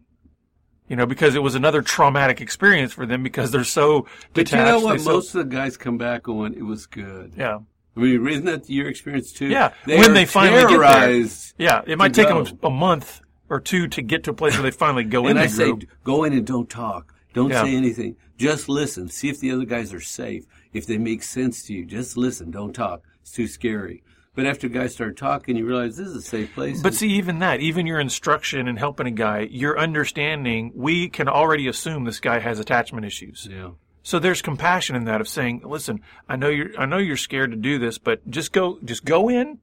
You 0.87 0.95
know, 0.95 1.05
because 1.05 1.35
it 1.35 1.43
was 1.43 1.53
another 1.53 1.83
traumatic 1.83 2.41
experience 2.41 2.91
for 2.93 3.05
them 3.05 3.21
because 3.21 3.51
they're 3.51 3.63
so 3.63 4.07
But 4.33 4.51
you 4.51 4.57
know 4.57 4.79
what? 4.79 4.99
so- 5.01 5.11
Most 5.11 5.35
of 5.35 5.47
the 5.49 5.55
guys 5.55 5.77
come 5.77 5.97
back 5.99 6.23
going, 6.23 6.55
it 6.55 6.63
was 6.65 6.87
good. 6.87 7.33
yeah. 7.37 7.59
I 7.95 7.99
mean, 8.01 8.25
isn't 8.27 8.45
that 8.45 8.69
your 8.69 8.87
experience 8.87 9.31
too? 9.33 9.47
Yeah. 9.47 9.73
They 9.85 9.97
when 9.97 10.13
they 10.13 10.25
finally 10.25 10.61
get 10.61 10.79
there. 10.79 11.27
Yeah. 11.57 11.81
It 11.85 11.97
might 11.97 12.13
take 12.13 12.29
go. 12.29 12.43
them 12.43 12.57
a 12.63 12.69
month 12.69 13.19
or 13.49 13.59
two 13.59 13.87
to 13.89 14.01
get 14.01 14.23
to 14.23 14.31
a 14.31 14.33
place 14.33 14.53
where 14.53 14.63
they 14.63 14.71
finally 14.71 15.03
go 15.03 15.21
And 15.27 15.31
in 15.31 15.37
And 15.37 15.43
I 15.43 15.47
say, 15.47 15.65
group. 15.65 15.83
go 16.03 16.23
in 16.23 16.31
and 16.33 16.45
don't 16.45 16.69
talk. 16.69 17.13
Don't 17.33 17.49
Yeah. 17.49 17.63
say 17.63 17.75
anything. 17.75 18.15
Just 18.37 18.69
listen. 18.69 19.09
See 19.09 19.27
if 19.29 19.39
the 19.39 19.51
other 19.51 19.65
guys 19.65 19.93
are 19.93 19.99
safe. 19.99 20.45
If 20.73 20.85
they 20.85 20.97
make 20.97 21.23
sense 21.23 21.63
to 21.63 21.73
you, 21.73 21.85
just 21.85 22.17
listen. 22.17 22.51
Don't 22.51 22.73
talk. 22.73 23.01
It's 23.21 23.31
too 23.31 23.47
scary. 23.47 24.03
But 24.35 24.45
after 24.45 24.69
guys 24.69 24.93
start 24.93 25.17
talking, 25.17 25.57
you 25.57 25.65
realize 25.65 25.97
this 25.97 26.07
is 26.07 26.15
a 26.15 26.21
safe 26.21 26.53
place. 26.53 26.81
But 26.81 26.93
see, 26.93 27.09
even 27.09 27.39
that, 27.39 27.59
even 27.59 27.87
your 27.87 27.99
instruction 27.99 28.67
and 28.67 28.79
helping 28.79 29.07
a 29.07 29.11
guy, 29.11 29.47
your 29.51 29.77
understanding, 29.77 30.71
we 30.75 31.09
can 31.09 31.27
already 31.27 31.67
assume 31.67 32.05
this 32.05 32.19
guy 32.19 32.39
has 32.39 32.59
attachment 32.59 33.05
issues. 33.05 33.47
yeah. 33.51 33.71
So 34.01 34.17
there's 34.17 34.41
compassion 34.41 34.95
in 34.95 35.03
that 35.05 35.19
of 35.19 35.27
saying, 35.27 35.61
listen, 35.65 35.99
I 36.27 36.35
know 36.35 36.47
you're, 36.47 36.69
I 36.79 36.85
know 36.85 36.97
you're 36.97 37.17
scared 37.17 37.51
to 37.51 37.57
do 37.57 37.77
this, 37.77 37.97
but 37.97 38.27
just 38.29 38.53
go, 38.53 38.79
just 38.83 39.03
go 39.03 39.29
in. 39.29 39.59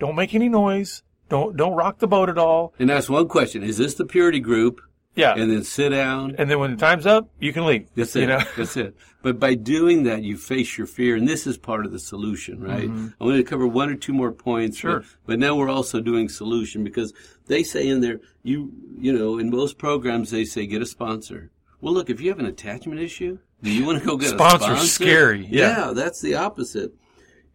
Don't 0.00 0.16
make 0.16 0.34
any 0.34 0.48
noise. 0.48 1.02
Don't, 1.28 1.56
don't 1.56 1.74
rock 1.74 1.98
the 1.98 2.08
boat 2.08 2.28
at 2.28 2.38
all. 2.38 2.74
And 2.78 2.90
that's 2.90 3.08
one 3.08 3.28
question. 3.28 3.62
Is 3.62 3.78
this 3.78 3.94
the 3.94 4.04
purity 4.04 4.40
group? 4.40 4.80
Yeah. 5.18 5.34
And 5.34 5.50
then 5.50 5.64
sit 5.64 5.88
down. 5.88 6.36
And 6.38 6.48
then 6.48 6.60
when 6.60 6.70
the 6.70 6.76
time's 6.76 7.06
up, 7.06 7.28
you 7.40 7.52
can 7.52 7.66
leave. 7.66 7.88
That's 7.96 8.14
it. 8.14 8.20
You 8.20 8.26
know? 8.28 8.40
That's 8.56 8.76
it. 8.76 8.96
But 9.20 9.40
by 9.40 9.54
doing 9.54 10.04
that, 10.04 10.22
you 10.22 10.36
face 10.36 10.78
your 10.78 10.86
fear, 10.86 11.16
and 11.16 11.26
this 11.26 11.44
is 11.44 11.58
part 11.58 11.84
of 11.84 11.90
the 11.90 11.98
solution, 11.98 12.62
right? 12.62 12.84
I'm 12.84 13.14
going 13.18 13.36
to 13.36 13.42
cover 13.42 13.66
one 13.66 13.90
or 13.90 13.96
two 13.96 14.12
more 14.12 14.30
points. 14.30 14.78
Mm-hmm. 14.78 14.88
Sure. 14.88 15.00
But, 15.00 15.26
but 15.26 15.38
now 15.40 15.56
we're 15.56 15.68
also 15.68 16.00
doing 16.00 16.28
solution 16.28 16.84
because 16.84 17.12
they 17.48 17.64
say 17.64 17.88
in 17.88 18.00
there, 18.00 18.20
you 18.44 18.72
you 18.96 19.12
know, 19.12 19.38
in 19.38 19.50
most 19.50 19.76
programs 19.76 20.30
they 20.30 20.44
say 20.44 20.66
get 20.66 20.82
a 20.82 20.86
sponsor. 20.86 21.50
Well, 21.80 21.92
look, 21.92 22.10
if 22.10 22.20
you 22.20 22.28
have 22.30 22.38
an 22.38 22.46
attachment 22.46 23.00
issue, 23.00 23.38
do 23.62 23.70
you 23.72 23.84
want 23.84 23.98
to 23.98 24.06
go 24.06 24.16
get 24.16 24.30
Sponsor's 24.30 24.54
a 24.54 24.58
sponsor? 24.58 24.64
Sponsor's 24.76 24.92
scary, 24.92 25.46
yeah. 25.50 25.92
that's 25.94 26.20
the 26.20 26.36
opposite. 26.36 26.92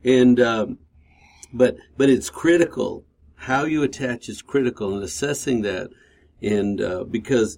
And 0.03 0.39
um, 0.41 0.79
but 1.53 1.77
but 1.95 2.09
it's 2.09 2.29
critical. 2.29 3.05
How 3.35 3.63
you 3.63 3.83
attach 3.83 4.27
is 4.27 4.41
critical, 4.41 4.93
and 4.95 5.03
assessing 5.03 5.61
that, 5.61 5.89
and 6.43 6.81
uh, 6.81 7.03
because 7.05 7.57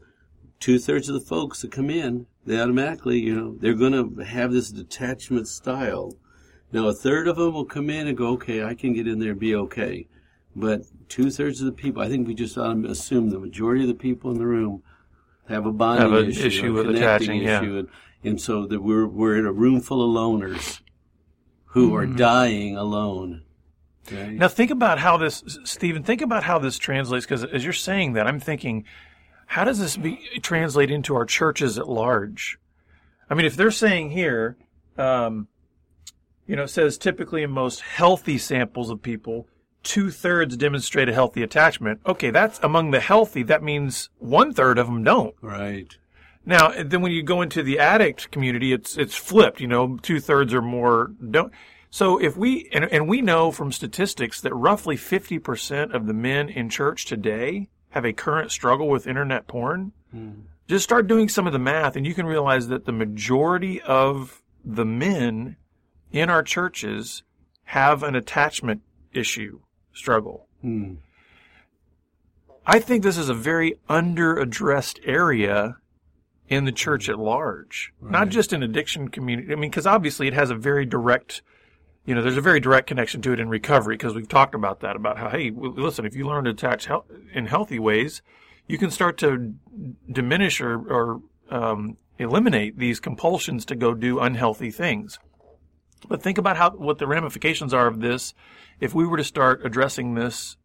two 0.60 0.80
thirds 0.80 1.10
of 1.10 1.16
the 1.16 1.20
folks 1.28 1.62
that 1.62 1.72
come 1.72 1.90
in, 1.90 2.28
they 2.46 2.60
automatically, 2.62 3.20
you 3.20 3.36
know, 3.36 3.56
they're 3.60 3.74
going 3.74 3.94
to 3.94 4.24
have 4.24 4.52
this 4.54 4.70
detachment 4.72 5.48
style. 5.48 6.14
Now, 6.72 6.88
a 6.88 6.94
third 6.94 7.28
of 7.28 7.38
them 7.38 7.54
will 7.54 7.66
come 7.66 7.90
in 7.90 8.08
and 8.08 8.18
go, 8.18 8.28
okay, 8.34 8.64
I 8.64 8.76
can 8.76 8.94
get 8.94 9.08
in 9.08 9.20
there 9.20 9.32
and 9.32 9.40
be 9.40 9.56
okay. 9.56 10.08
But 10.56 10.84
two 11.10 11.30
thirds 11.32 11.60
of 11.62 11.66
the 11.66 11.72
people, 11.72 12.02
I 12.02 12.10
think 12.10 12.28
we 12.28 12.34
just 12.34 12.58
ought 12.58 12.74
to 12.74 12.90
assume 12.90 13.30
the 13.30 13.40
majority 13.40 13.82
of 13.82 13.88
the 13.88 13.94
people 13.96 14.32
in 14.32 14.38
the 14.38 14.46
room 14.48 14.84
have 15.50 15.66
a 15.66 15.72
bonding 15.72 16.12
Have 16.12 16.24
an 16.24 16.30
issue, 16.30 16.46
issue 16.48 16.74
with 16.74 16.90
attaching, 16.90 17.42
yeah. 17.42 17.62
issue, 17.62 17.78
and, 17.80 17.88
and 18.24 18.42
so 18.42 18.66
that 18.66 18.82
we're 18.82 19.06
we're 19.06 19.38
in 19.38 19.46
a 19.46 19.52
room 19.52 19.80
full 19.82 20.02
of 20.04 20.10
loners 20.16 20.82
who 21.66 21.96
are 21.96 22.06
Mm-hmm. 22.06 22.16
dying 22.18 22.78
alone. 22.78 23.44
Okay? 24.08 24.32
Now 24.32 24.48
think 24.48 24.72
about 24.72 25.00
how 25.00 25.18
this, 25.18 25.44
Stephen, 25.64 26.04
think 26.04 26.22
about 26.22 26.44
how 26.44 26.60
this 26.60 26.78
translates, 26.78 27.26
because 27.26 27.44
as 27.44 27.64
you're 27.64 27.74
saying 27.74 28.14
that, 28.14 28.28
I'm 28.28 28.40
thinking, 28.40 28.86
how 29.48 29.64
does 29.64 29.80
this 29.80 29.98
be 29.98 30.20
translate 30.42 30.92
into 30.92 31.16
our 31.16 31.26
churches 31.26 31.78
at 31.78 31.88
large? 31.88 32.60
I 33.30 33.34
mean, 33.34 33.46
if 33.46 33.56
they're 33.56 33.72
saying 33.72 34.12
here, 34.12 34.58
um, 34.98 35.48
you 36.48 36.56
know, 36.56 36.64
it 36.64 36.70
says 36.70 36.98
typically 36.98 37.44
in 37.44 37.52
most 37.52 37.82
healthy 37.82 38.38
samples 38.38 38.90
of 38.90 39.02
people, 39.02 39.48
two 39.84 40.12
thirds 40.12 40.58
demonstrate 40.58 41.10
a 41.10 41.14
healthy 41.14 41.42
attachment. 41.42 42.02
Okay, 42.06 42.30
that's 42.30 42.60
among 42.62 42.92
the 42.92 43.00
healthy. 43.00 43.44
That 43.44 43.64
means 43.64 44.10
one 44.20 44.54
third 44.54 44.78
of 44.78 44.88
them 44.88 45.04
don't. 45.04 45.36
right. 45.42 45.98
Now, 46.48 46.72
then 46.80 47.02
when 47.02 47.12
you 47.12 47.24
go 47.24 47.42
into 47.42 47.64
the 47.64 47.80
addict 47.80 48.30
community, 48.30 48.72
it's 48.72 48.98
it's 48.98 49.16
flipped. 49.16 49.60
You 49.60 49.68
know, 49.68 49.98
two 50.04 50.20
thirds 50.20 50.54
or 50.54 50.62
more 50.62 51.12
don't. 51.32 51.52
So 51.96 52.18
if 52.18 52.36
we 52.36 52.68
and, 52.74 52.84
and 52.92 53.08
we 53.08 53.22
know 53.22 53.52
from 53.52 53.72
statistics 53.72 54.42
that 54.42 54.54
roughly 54.54 54.98
fifty 54.98 55.40
percent 55.40 55.96
of 55.96 56.08
the 56.08 56.14
men 56.14 56.50
in 56.50 56.68
church 56.68 57.06
today 57.06 57.70
have 57.92 58.04
a 58.04 58.12
current 58.12 58.52
struggle 58.52 58.90
with 58.90 59.08
internet 59.08 59.48
porn. 59.48 59.94
Just 60.68 60.84
start 60.84 61.08
doing 61.08 61.30
some 61.30 61.48
of 61.48 61.54
the 61.54 61.58
math, 61.60 61.96
and 61.96 62.06
you 62.06 62.14
can 62.14 62.26
realize 62.26 62.68
that 62.68 62.84
the 62.84 62.92
majority 62.92 63.82
of 63.82 64.42
the 64.66 64.84
men 64.84 65.56
in 66.12 66.30
our 66.30 66.44
churches 66.44 67.24
have 67.64 68.04
an 68.04 68.14
attachment 68.14 68.82
issue 69.14 69.62
struggle. 69.94 70.48
Hmm. 70.62 70.96
I 72.68 72.80
think 72.82 73.04
this 73.04 73.18
is 73.18 73.30
a 73.30 73.34
very 73.34 73.80
under-addressed 73.88 75.00
area 75.06 75.78
in 76.50 76.66
the 76.66 76.74
church 76.74 77.08
at 77.08 77.20
large, 77.20 77.94
not 78.02 78.28
just 78.28 78.52
in 78.52 78.64
addiction 78.64 79.08
community. 79.08 79.54
I 79.54 79.56
mean, 79.56 79.70
because 79.70 79.88
obviously 79.88 80.28
it 80.28 80.34
has 80.34 80.50
a 80.50 80.56
very 80.56 80.86
direct, 80.86 81.42
you 82.06 82.14
know, 82.14 82.22
there's 82.22 82.38
a 82.38 82.42
very 82.42 82.60
direct 82.60 82.88
connection 82.88 83.22
to 83.24 83.34
it 83.34 83.40
in 83.40 83.50
recovery 83.50 83.96
because 83.96 84.14
we've 84.14 84.30
talked 84.30 84.56
about 84.56 84.82
that 84.82 84.96
about 84.96 85.18
how, 85.18 85.30
hey, 85.30 85.52
listen, 85.52 86.06
if 86.06 86.16
you 86.16 86.26
learn 86.28 86.44
to 86.46 86.52
attach 86.52 86.86
hel- 86.86 87.06
in 87.34 87.48
healthy 87.48 87.80
ways, 87.80 88.22
you 88.68 88.78
can 88.78 88.92
start 88.92 89.18
to 89.18 89.56
diminish 90.12 90.62
or, 90.62 90.78
or 90.78 91.22
um, 91.50 91.98
eliminate 92.20 92.78
these 92.78 93.00
compulsions 93.00 93.66
to 93.66 93.76
go 93.76 93.94
do 93.94 94.20
unhealthy 94.20 94.72
things. 94.72 95.20
But 96.08 96.22
think 96.22 96.38
about 96.38 96.58
how 96.58 96.72
what 96.72 97.00
the 97.00 97.08
ramifications 97.08 97.74
are 97.74 97.88
of 97.88 98.00
this 98.00 98.34
if 98.80 98.94
we 98.94 99.08
were 99.08 99.18
to 99.18 99.24
start 99.24 99.66
addressing 99.66 100.14
this 100.14 100.58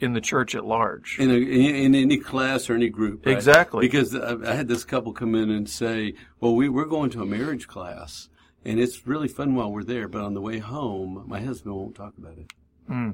in 0.00 0.14
the 0.14 0.20
church 0.20 0.56
at 0.56 0.64
large. 0.64 1.16
in, 1.20 1.30
a, 1.30 1.34
in, 1.34 1.74
in 1.76 1.94
any 1.94 2.16
class 2.16 2.68
or 2.68 2.74
any 2.74 2.88
group. 2.88 3.24
right? 3.24 3.36
Exactly. 3.36 3.86
Because 3.86 4.16
I, 4.16 4.34
I 4.44 4.54
had 4.54 4.66
this 4.66 4.82
couple 4.82 5.12
come 5.12 5.36
in 5.36 5.48
and 5.50 5.68
say, 5.70 6.14
"Well, 6.40 6.56
we 6.56 6.68
we're 6.68 6.86
going 6.86 7.10
to 7.10 7.22
a 7.22 7.26
marriage 7.26 7.68
class, 7.68 8.28
and 8.64 8.80
it's 8.80 9.06
really 9.06 9.28
fun 9.28 9.54
while 9.54 9.72
we're 9.72 9.84
there, 9.84 10.08
but 10.08 10.22
on 10.22 10.34
the 10.34 10.40
way 10.40 10.58
home, 10.58 11.24
my 11.26 11.40
husband 11.40 11.74
won't 11.74 11.94
talk 11.94 12.14
about 12.18 12.38
it." 12.38 12.52
Hmm. 12.86 13.10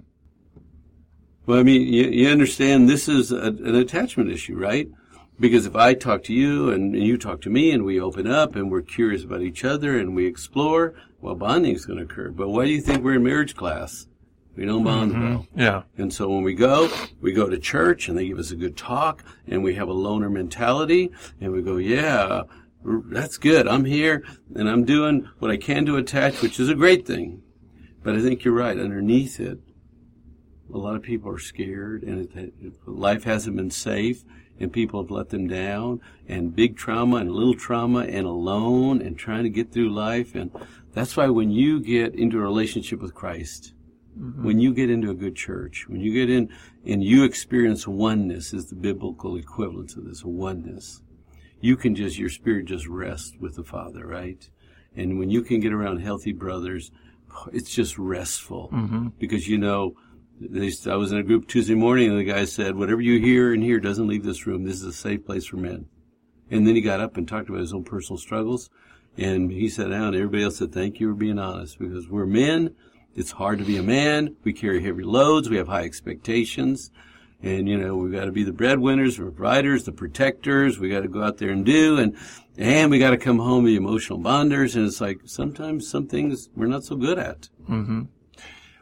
Well, 1.47 1.59
I 1.59 1.63
mean, 1.63 1.83
you, 1.83 2.05
you 2.05 2.29
understand 2.29 2.89
this 2.89 3.09
is 3.09 3.33
a, 3.33 3.39
an 3.39 3.75
attachment 3.75 4.31
issue, 4.31 4.57
right? 4.57 4.89
Because 5.41 5.67
if 5.67 5.77
I 5.77 5.95
talk 5.95 6.25
to 6.25 6.35
you 6.35 6.71
and, 6.71 6.95
and 6.95 7.03
you 7.03 7.17
talk 7.17 7.41
to 7.43 7.51
me 7.51 7.71
and 7.71 7.85
we 7.85 7.99
open 8.01 8.27
up 8.27 8.55
and 8.55 8.71
we're 8.71 8.83
curious 8.83 9.25
about 9.25 9.41
each 9.41 9.65
other 9.65 9.99
and 9.99 10.15
we 10.15 10.27
explore, 10.27 10.95
well, 11.21 11.35
bonding 11.35 11.75
is 11.75 11.87
going 11.87 11.99
to 12.01 12.05
occur. 12.05 12.31
But 12.31 12.49
why 12.49 12.67
do 12.67 12.73
you 12.73 12.81
think 12.81 13.03
we're 13.03 13.15
in 13.15 13.23
marriage 13.23 13.55
class? 13.55 14.09
We 14.57 14.67
don't 14.67 14.83
bond 14.83 15.13
well. 15.13 15.47
Yeah. 15.55 15.83
And 15.97 16.13
so 16.13 16.29
when 16.29 16.43
we 16.43 16.53
go, 16.53 16.91
we 17.21 17.33
go 17.33 17.49
to 17.49 17.59
church 17.59 18.09
and 18.09 18.19
they 18.19 18.27
give 18.27 18.41
us 18.41 18.51
a 18.51 18.57
good 18.57 18.77
talk 18.77 19.23
and 19.47 19.63
we 19.63 19.75
have 19.77 19.89
a 19.89 19.93
loner 19.93 20.29
mentality 20.29 21.13
and 21.41 21.53
we 21.53 21.63
go, 21.63 21.77
yeah, 21.77 22.43
that's 22.85 23.39
good. 23.39 23.67
I'm 23.67 23.85
here 23.85 24.25
and 24.55 24.69
I'm 24.69 24.85
doing 24.85 25.29
what 25.39 25.51
I 25.51 25.57
can 25.57 25.87
to 25.87 25.97
attach, 25.97 26.41
which 26.41 26.61
is 26.61 26.69
a 26.69 26.75
great 26.75 27.07
thing. 27.07 27.43
But 28.03 28.15
I 28.15 28.21
think 28.21 28.45
you're 28.45 28.55
right. 28.55 28.79
Underneath 28.79 29.41
it, 29.41 29.59
a 30.73 30.79
lot 30.79 30.97
of 30.97 31.03
people 31.03 31.31
are 31.31 31.39
scared 31.39 32.03
and 32.03 32.29
it, 32.37 32.55
it, 32.61 32.73
life 32.87 33.25
hasn't 33.25 33.57
been 33.57 33.71
safe 33.71 34.25
and 34.61 34.73
people 34.73 35.03
have 35.03 35.11
let 35.11 35.31
them 35.31 35.49
down 35.49 36.01
and 36.27 36.55
big 36.55 36.77
trauma 36.77 37.17
and 37.17 37.31
little 37.31 37.55
trauma 37.55 38.01
and 38.01 38.27
alone 38.27 39.01
and 39.01 39.19
trying 39.19 39.45
to 39.45 39.51
get 39.51 39.73
through 39.73 39.91
life. 39.91 40.35
And 40.35 40.51
that's 40.93 41.17
why 41.17 41.29
when 41.29 41.51
you 41.51 41.81
get 41.81 42.15
into 42.15 42.39
a 42.39 42.43
relationship 42.43 43.01
with 43.01 43.15
Christ, 43.15 43.75
mm-hmm. 44.19 44.45
when 44.45 44.59
you 44.59 44.75
get 44.75 44.91
into 44.91 45.11
a 45.11 45.15
good 45.15 45.37
church, 45.37 45.87
when 45.89 46.01
you 46.01 46.13
get 46.13 46.31
in 46.31 46.49
and 46.85 47.03
you 47.03 47.25
experience 47.25 47.87
oneness 47.87 48.53
is 48.53 48.67
the 48.67 48.77
biblical 48.77 49.37
equivalent 49.37 49.97
of 49.97 50.05
this 50.05 50.25
oneness. 50.25 51.03
You 51.61 51.77
can 51.77 51.95
just 51.95 52.19
your 52.19 52.29
spirit 52.29 52.67
just 52.67 52.87
rest 52.87 53.41
with 53.41 53.57
the 53.57 53.65
Father, 53.65 54.07
right? 54.07 54.49
And 54.97 55.19
when 55.19 55.31
you 55.31 55.43
can 55.43 55.61
get 55.61 55.73
around 55.73 55.99
healthy 55.99 56.33
brothers, 56.33 56.91
it's 57.53 57.71
just 57.71 57.99
restful 57.99 58.71
mm-hmm. 58.73 59.09
because 59.19 59.49
you 59.49 59.59
know. 59.59 59.95
They, 60.41 60.71
I 60.87 60.95
was 60.95 61.11
in 61.11 61.19
a 61.19 61.25
group 61.25 61.49
Tuesday 61.49 61.75
morning, 61.75 62.11
and 62.11 62.17
the 62.17 62.23
guy 62.23 62.45
said, 62.45 62.77
"Whatever 62.77 63.01
you 63.01 63.19
hear 63.19 63.53
in 63.53 63.61
here 63.61 63.81
doesn't 63.81 64.07
leave 64.07 64.23
this 64.23 64.47
room. 64.47 64.63
This 64.63 64.77
is 64.77 64.85
a 64.85 64.93
safe 64.93 65.27
place 65.27 65.47
for 65.47 65.57
men." 65.57 65.87
And 66.49 66.65
then 66.65 66.77
he 66.77 66.81
got 66.81 67.01
up 67.01 67.17
and 67.17 67.27
talked 67.27 67.49
about 67.49 67.61
his 67.61 67.73
own 67.73 67.83
personal 67.83 68.19
struggles, 68.19 68.71
and 69.17 69.51
he 69.51 69.69
sat 69.69 69.91
down. 69.91 70.15
Everybody 70.15 70.45
else 70.45 70.59
said, 70.59 70.71
"Thank 70.71 71.01
you 71.01 71.09
for 71.09 71.17
being 71.17 71.41
honest," 71.41 71.81
because 71.81 72.09
we're 72.09 72.25
men. 72.25 72.77
It's 73.17 73.33
hard 73.33 73.59
to 73.59 73.65
be 73.65 73.79
a 73.79 73.83
man. 73.83 74.37
We 74.45 74.53
carry 74.53 74.81
heavy 74.81 75.03
loads. 75.03 75.51
We 75.51 75.57
have 75.57 75.67
high 75.67 75.83
expectations. 75.83 76.93
And, 77.43 77.69
you 77.69 77.79
know, 77.79 77.97
we've 77.97 78.13
got 78.13 78.25
to 78.25 78.33
be 78.33 78.43
the 78.43 78.53
breadwinners, 78.53 79.17
the 79.17 79.31
providers, 79.31 79.85
the 79.85 79.93
protectors. 79.93 80.79
We 80.79 80.89
got 80.89 81.03
to 81.03 81.09
go 81.09 81.23
out 81.23 81.39
there 81.39 81.51
and 81.51 81.65
do. 81.65 81.99
And, 81.99 82.17
and 82.57 82.91
we 82.91 82.99
got 82.99 83.11
to 83.11 83.17
come 83.17 83.39
home 83.39 83.65
the 83.65 83.77
emotional 83.77 84.19
bonders. 84.19 84.75
And 84.75 84.87
it's 84.87 85.01
like 85.01 85.21
sometimes 85.25 85.89
some 85.89 86.09
things 86.09 86.49
we're 86.57 86.67
not 86.67 86.83
so 86.83 86.97
good 86.97 87.19
at. 87.19 87.49
Mm-hmm. 87.69 88.03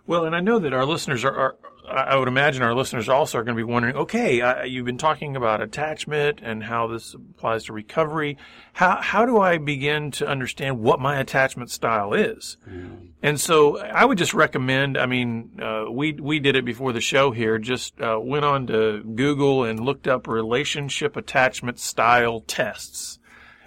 Well, 0.07 0.25
and 0.25 0.35
I 0.35 0.41
know 0.41 0.59
that 0.59 0.73
our 0.73 0.87
listeners 0.87 1.25
are, 1.25 1.37
are 1.37 1.57
I 1.89 2.17
would 2.17 2.29
imagine 2.29 2.63
our 2.63 2.75
listeners 2.75 3.09
also 3.09 3.39
are 3.39 3.45
going 3.45 3.57
to 3.57 3.65
be 3.65 3.73
wondering, 3.73 3.97
okay, 3.97 4.41
uh, 4.41 4.65
you've 4.65 4.85
been 4.85 4.99
talking 4.99 5.37
about 5.37 5.61
attachment 5.61 6.41
and 6.43 6.65
how 6.65 6.89
this 6.89 7.15
applies 7.15 7.65
to 7.65 7.73
recovery. 7.73 8.39
How, 8.73 9.01
how 9.01 9.25
do 9.25 9.39
I 9.39 9.59
begin 9.59 10.11
to 10.13 10.27
understand 10.27 10.81
what 10.81 11.01
my 11.01 11.19
attachment 11.21 11.71
style 11.71 12.13
is? 12.13 12.57
And 13.23 13.41
so 13.41 13.79
I 13.79 14.05
would 14.05 14.19
just 14.19 14.35
recommend, 14.35 14.99
I 14.99 15.07
mean, 15.07 15.61
uh, 15.63 15.85
we, 15.91 16.13
we 16.13 16.39
did 16.41 16.57
it 16.57 16.65
before 16.65 16.93
the 16.93 17.01
show 17.01 17.31
here, 17.31 17.59
just 17.59 18.01
uh, 18.01 18.19
went 18.21 18.45
on 18.45 18.67
to 18.67 19.03
Google 19.03 19.65
and 19.65 19.81
looked 19.81 20.09
up 20.09 20.27
relationship 20.27 21.17
attachment 21.17 21.79
style 21.79 22.41
tests. 22.41 23.19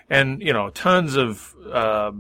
And, 0.09 0.41
you 0.41 0.53
know, 0.53 0.69
tons 0.69 1.15
of, 1.15 1.55
uh, 1.71 2.11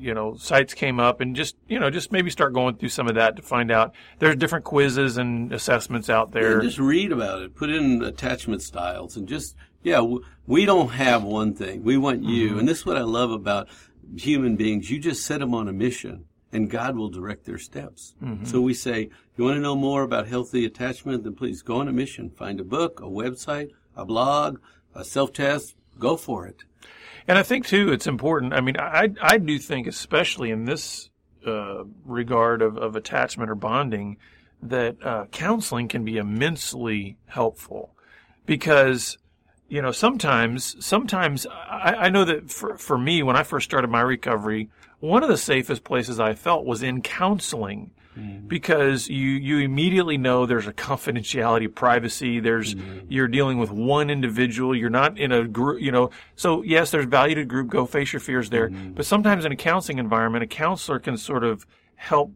you 0.00 0.14
know, 0.14 0.34
sites 0.36 0.74
came 0.74 0.98
up 0.98 1.20
and 1.20 1.36
just, 1.36 1.56
you 1.68 1.78
know, 1.78 1.90
just 1.90 2.10
maybe 2.10 2.30
start 2.30 2.52
going 2.52 2.76
through 2.76 2.88
some 2.88 3.08
of 3.08 3.14
that 3.16 3.36
to 3.36 3.42
find 3.42 3.70
out 3.70 3.94
there's 4.18 4.36
different 4.36 4.64
quizzes 4.64 5.16
and 5.16 5.52
assessments 5.52 6.08
out 6.08 6.32
there. 6.32 6.54
And 6.54 6.62
just 6.62 6.78
read 6.78 7.12
about 7.12 7.42
it. 7.42 7.54
Put 7.54 7.70
in 7.70 8.02
attachment 8.02 8.62
styles 8.62 9.16
and 9.16 9.28
just, 9.28 9.54
yeah, 9.82 10.04
we 10.46 10.64
don't 10.64 10.88
have 10.88 11.22
one 11.22 11.54
thing. 11.54 11.84
We 11.84 11.96
want 11.96 12.24
you. 12.24 12.50
Mm-hmm. 12.50 12.58
And 12.60 12.68
this 12.68 12.78
is 12.78 12.86
what 12.86 12.96
I 12.96 13.02
love 13.02 13.30
about 13.30 13.68
human 14.16 14.56
beings. 14.56 14.90
You 14.90 14.98
just 14.98 15.24
set 15.24 15.40
them 15.40 15.54
on 15.54 15.68
a 15.68 15.72
mission 15.72 16.24
and 16.52 16.68
God 16.68 16.96
will 16.96 17.10
direct 17.10 17.44
their 17.44 17.58
steps. 17.58 18.14
Mm-hmm. 18.22 18.46
So 18.46 18.60
we 18.60 18.74
say, 18.74 19.10
you 19.36 19.44
want 19.44 19.56
to 19.56 19.60
know 19.60 19.76
more 19.76 20.02
about 20.02 20.26
healthy 20.26 20.64
attachment? 20.64 21.24
Then 21.24 21.34
please 21.34 21.62
go 21.62 21.76
on 21.76 21.88
a 21.88 21.92
mission. 21.92 22.30
Find 22.30 22.58
a 22.58 22.64
book, 22.64 23.00
a 23.00 23.04
website, 23.04 23.70
a 23.94 24.04
blog, 24.04 24.60
a 24.94 25.04
self-test. 25.04 25.76
Go 26.00 26.16
for 26.16 26.46
it. 26.46 26.64
And 27.28 27.38
I 27.38 27.44
think 27.44 27.66
too, 27.66 27.92
it's 27.92 28.08
important. 28.08 28.54
I 28.54 28.60
mean, 28.60 28.76
I 28.78 29.10
I 29.22 29.38
do 29.38 29.58
think, 29.58 29.86
especially 29.86 30.50
in 30.50 30.64
this 30.64 31.10
uh, 31.46 31.84
regard 32.04 32.62
of, 32.62 32.76
of 32.76 32.96
attachment 32.96 33.50
or 33.50 33.54
bonding, 33.54 34.16
that 34.62 34.96
uh, 35.02 35.26
counseling 35.30 35.86
can 35.86 36.04
be 36.04 36.16
immensely 36.16 37.16
helpful 37.26 37.94
because 38.46 39.16
you 39.70 39.80
know 39.80 39.92
sometimes 39.92 40.76
sometimes 40.84 41.46
I, 41.46 41.94
I 41.98 42.08
know 42.10 42.24
that 42.24 42.50
for 42.50 42.76
for 42.76 42.98
me 42.98 43.22
when 43.22 43.36
I 43.36 43.44
first 43.44 43.64
started 43.64 43.88
my 43.88 44.00
recovery, 44.00 44.68
one 44.98 45.22
of 45.22 45.28
the 45.28 45.36
safest 45.36 45.84
places 45.84 46.20
I 46.20 46.34
felt 46.34 46.66
was 46.66 46.82
in 46.82 47.00
counseling. 47.02 47.92
Mm-hmm. 48.18 48.48
Because 48.48 49.08
you 49.08 49.28
you 49.28 49.58
immediately 49.58 50.18
know 50.18 50.44
there's 50.44 50.66
a 50.66 50.72
confidentiality 50.72 51.72
privacy 51.72 52.40
there's 52.40 52.74
mm-hmm. 52.74 53.06
you're 53.08 53.28
dealing 53.28 53.58
with 53.58 53.70
one 53.70 54.10
individual 54.10 54.74
you're 54.74 54.90
not 54.90 55.16
in 55.16 55.30
a 55.30 55.46
group 55.46 55.80
you 55.80 55.92
know. 55.92 56.10
So 56.34 56.62
yes 56.62 56.90
there's 56.90 57.06
value 57.06 57.36
to 57.36 57.44
group 57.44 57.70
go 57.70 57.86
face 57.86 58.12
your 58.12 58.18
fears 58.18 58.50
there. 58.50 58.68
Mm-hmm. 58.68 58.94
But 58.94 59.06
sometimes 59.06 59.44
in 59.44 59.52
a 59.52 59.56
counseling 59.56 59.98
environment 59.98 60.42
a 60.42 60.48
counselor 60.48 60.98
can 60.98 61.16
sort 61.16 61.44
of 61.44 61.64
help 61.94 62.32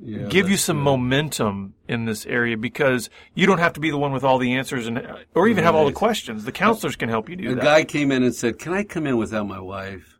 Yeah, 0.00 0.28
give 0.28 0.48
you 0.48 0.56
some 0.56 0.78
good. 0.78 0.84
momentum 0.84 1.74
in 1.88 2.04
this 2.04 2.24
area 2.26 2.56
because 2.56 3.10
you 3.34 3.46
don't 3.46 3.58
have 3.58 3.72
to 3.74 3.80
be 3.80 3.90
the 3.90 3.98
one 3.98 4.12
with 4.12 4.24
all 4.24 4.38
the 4.38 4.54
answers 4.54 4.86
and 4.86 5.06
or 5.34 5.48
even 5.48 5.64
have 5.64 5.74
all 5.74 5.86
the 5.86 5.92
questions 5.92 6.44
the 6.44 6.52
counselors 6.52 6.96
can 6.96 7.08
help 7.08 7.28
you 7.28 7.36
do 7.36 7.50
A 7.50 7.54
that 7.56 7.64
guy 7.64 7.84
came 7.84 8.12
in 8.12 8.22
and 8.22 8.34
said, 8.34 8.58
"Can 8.58 8.72
I 8.72 8.84
come 8.84 9.06
in 9.06 9.16
without 9.16 9.48
my 9.48 9.60
wife? 9.60 10.18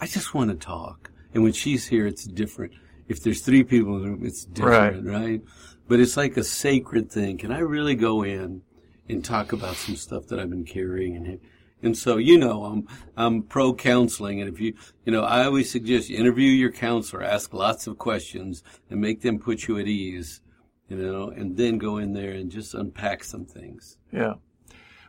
I 0.00 0.06
just 0.06 0.34
want 0.34 0.50
to 0.50 0.56
talk." 0.56 1.10
And 1.32 1.42
when 1.42 1.52
she's 1.52 1.86
here, 1.86 2.06
it's 2.06 2.24
different. 2.24 2.72
If 3.08 3.22
there's 3.22 3.40
three 3.40 3.62
people 3.62 3.96
in 3.96 4.02
the 4.02 4.08
room, 4.10 4.26
it's 4.26 4.44
different, 4.44 5.06
right? 5.06 5.42
But 5.88 6.00
it's 6.00 6.16
like 6.16 6.36
a 6.36 6.44
sacred 6.44 7.10
thing. 7.10 7.38
Can 7.38 7.52
I 7.52 7.60
really 7.60 7.94
go 7.94 8.22
in 8.22 8.62
and 9.08 9.24
talk 9.24 9.52
about 9.52 9.76
some 9.76 9.96
stuff 9.96 10.26
that 10.28 10.40
I've 10.40 10.50
been 10.50 10.64
carrying? 10.64 11.16
And 11.16 11.38
and 11.82 11.96
so 11.96 12.16
you 12.16 12.38
know, 12.38 12.64
I'm 12.64 12.88
I'm 13.16 13.42
pro 13.42 13.74
counseling, 13.74 14.40
and 14.40 14.52
if 14.52 14.60
you 14.60 14.74
you 15.04 15.12
know, 15.12 15.22
I 15.22 15.44
always 15.44 15.70
suggest 15.70 16.08
you 16.08 16.18
interview 16.18 16.50
your 16.50 16.72
counselor, 16.72 17.22
ask 17.22 17.52
lots 17.52 17.86
of 17.86 17.98
questions, 17.98 18.62
and 18.90 19.00
make 19.00 19.22
them 19.22 19.38
put 19.38 19.68
you 19.68 19.78
at 19.78 19.86
ease. 19.86 20.40
You 20.88 20.96
know, 20.96 21.30
and 21.30 21.56
then 21.56 21.78
go 21.78 21.98
in 21.98 22.12
there 22.12 22.30
and 22.30 22.50
just 22.50 22.72
unpack 22.72 23.24
some 23.24 23.44
things. 23.44 23.98
Yeah. 24.12 24.34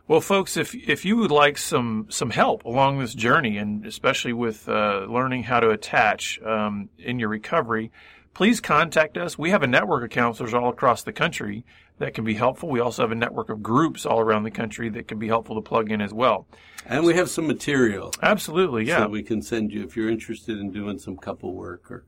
Well, 0.08 0.20
folks, 0.20 0.56
if 0.56 0.74
if 0.74 1.04
you 1.04 1.16
would 1.18 1.30
like 1.30 1.58
some 1.58 2.06
some 2.08 2.30
help 2.30 2.64
along 2.64 2.98
this 2.98 3.14
journey, 3.14 3.58
and 3.58 3.84
especially 3.86 4.32
with 4.32 4.68
uh, 4.68 5.06
learning 5.08 5.44
how 5.44 5.60
to 5.60 5.70
attach 5.70 6.40
um, 6.42 6.88
in 6.98 7.18
your 7.18 7.28
recovery, 7.28 7.92
please 8.32 8.60
contact 8.60 9.18
us. 9.18 9.36
We 9.36 9.50
have 9.50 9.62
a 9.62 9.66
network 9.66 10.04
of 10.04 10.10
counselors 10.10 10.54
all 10.54 10.70
across 10.70 11.02
the 11.02 11.12
country 11.12 11.64
that 11.98 12.14
can 12.14 12.24
be 12.24 12.34
helpful. 12.34 12.68
We 12.68 12.80
also 12.80 13.02
have 13.02 13.12
a 13.12 13.16
network 13.16 13.50
of 13.50 13.62
groups 13.62 14.06
all 14.06 14.20
around 14.20 14.44
the 14.44 14.50
country 14.50 14.88
that 14.90 15.08
can 15.08 15.18
be 15.18 15.28
helpful 15.28 15.56
to 15.56 15.62
plug 15.62 15.90
in 15.90 16.00
as 16.00 16.12
well. 16.12 16.46
And 16.86 17.04
we 17.04 17.14
have 17.14 17.28
some 17.28 17.46
material. 17.46 18.12
Absolutely, 18.22 18.86
yeah, 18.86 19.04
So 19.04 19.08
we 19.08 19.22
can 19.22 19.42
send 19.42 19.72
you 19.72 19.84
if 19.84 19.96
you're 19.96 20.08
interested 20.08 20.58
in 20.58 20.70
doing 20.70 20.98
some 20.98 21.16
couple 21.16 21.54
work 21.54 21.90
or 21.90 22.04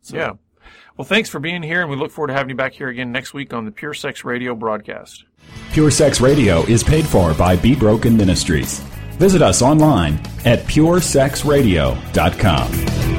so. 0.00 0.16
yeah. 0.16 0.32
Well, 0.96 1.04
thanks 1.04 1.28
for 1.28 1.40
being 1.40 1.60
here, 1.62 1.80
and 1.80 1.90
we 1.90 1.96
look 1.96 2.12
forward 2.12 2.28
to 2.28 2.34
having 2.34 2.50
you 2.50 2.54
back 2.54 2.72
here 2.72 2.88
again 2.88 3.10
next 3.10 3.34
week 3.34 3.52
on 3.52 3.64
the 3.64 3.72
Pure 3.72 3.94
Sex 3.94 4.24
Radio 4.24 4.54
broadcast. 4.54 5.24
Pure 5.72 5.90
Sex 5.90 6.20
Radio 6.20 6.62
is 6.66 6.84
paid 6.84 7.04
for 7.04 7.34
by 7.34 7.56
Be 7.56 7.74
Broken 7.74 8.16
Ministries. 8.16 8.78
Visit 9.18 9.42
us 9.42 9.60
online 9.60 10.20
at 10.44 10.60
puresexradio.com. 10.60 13.11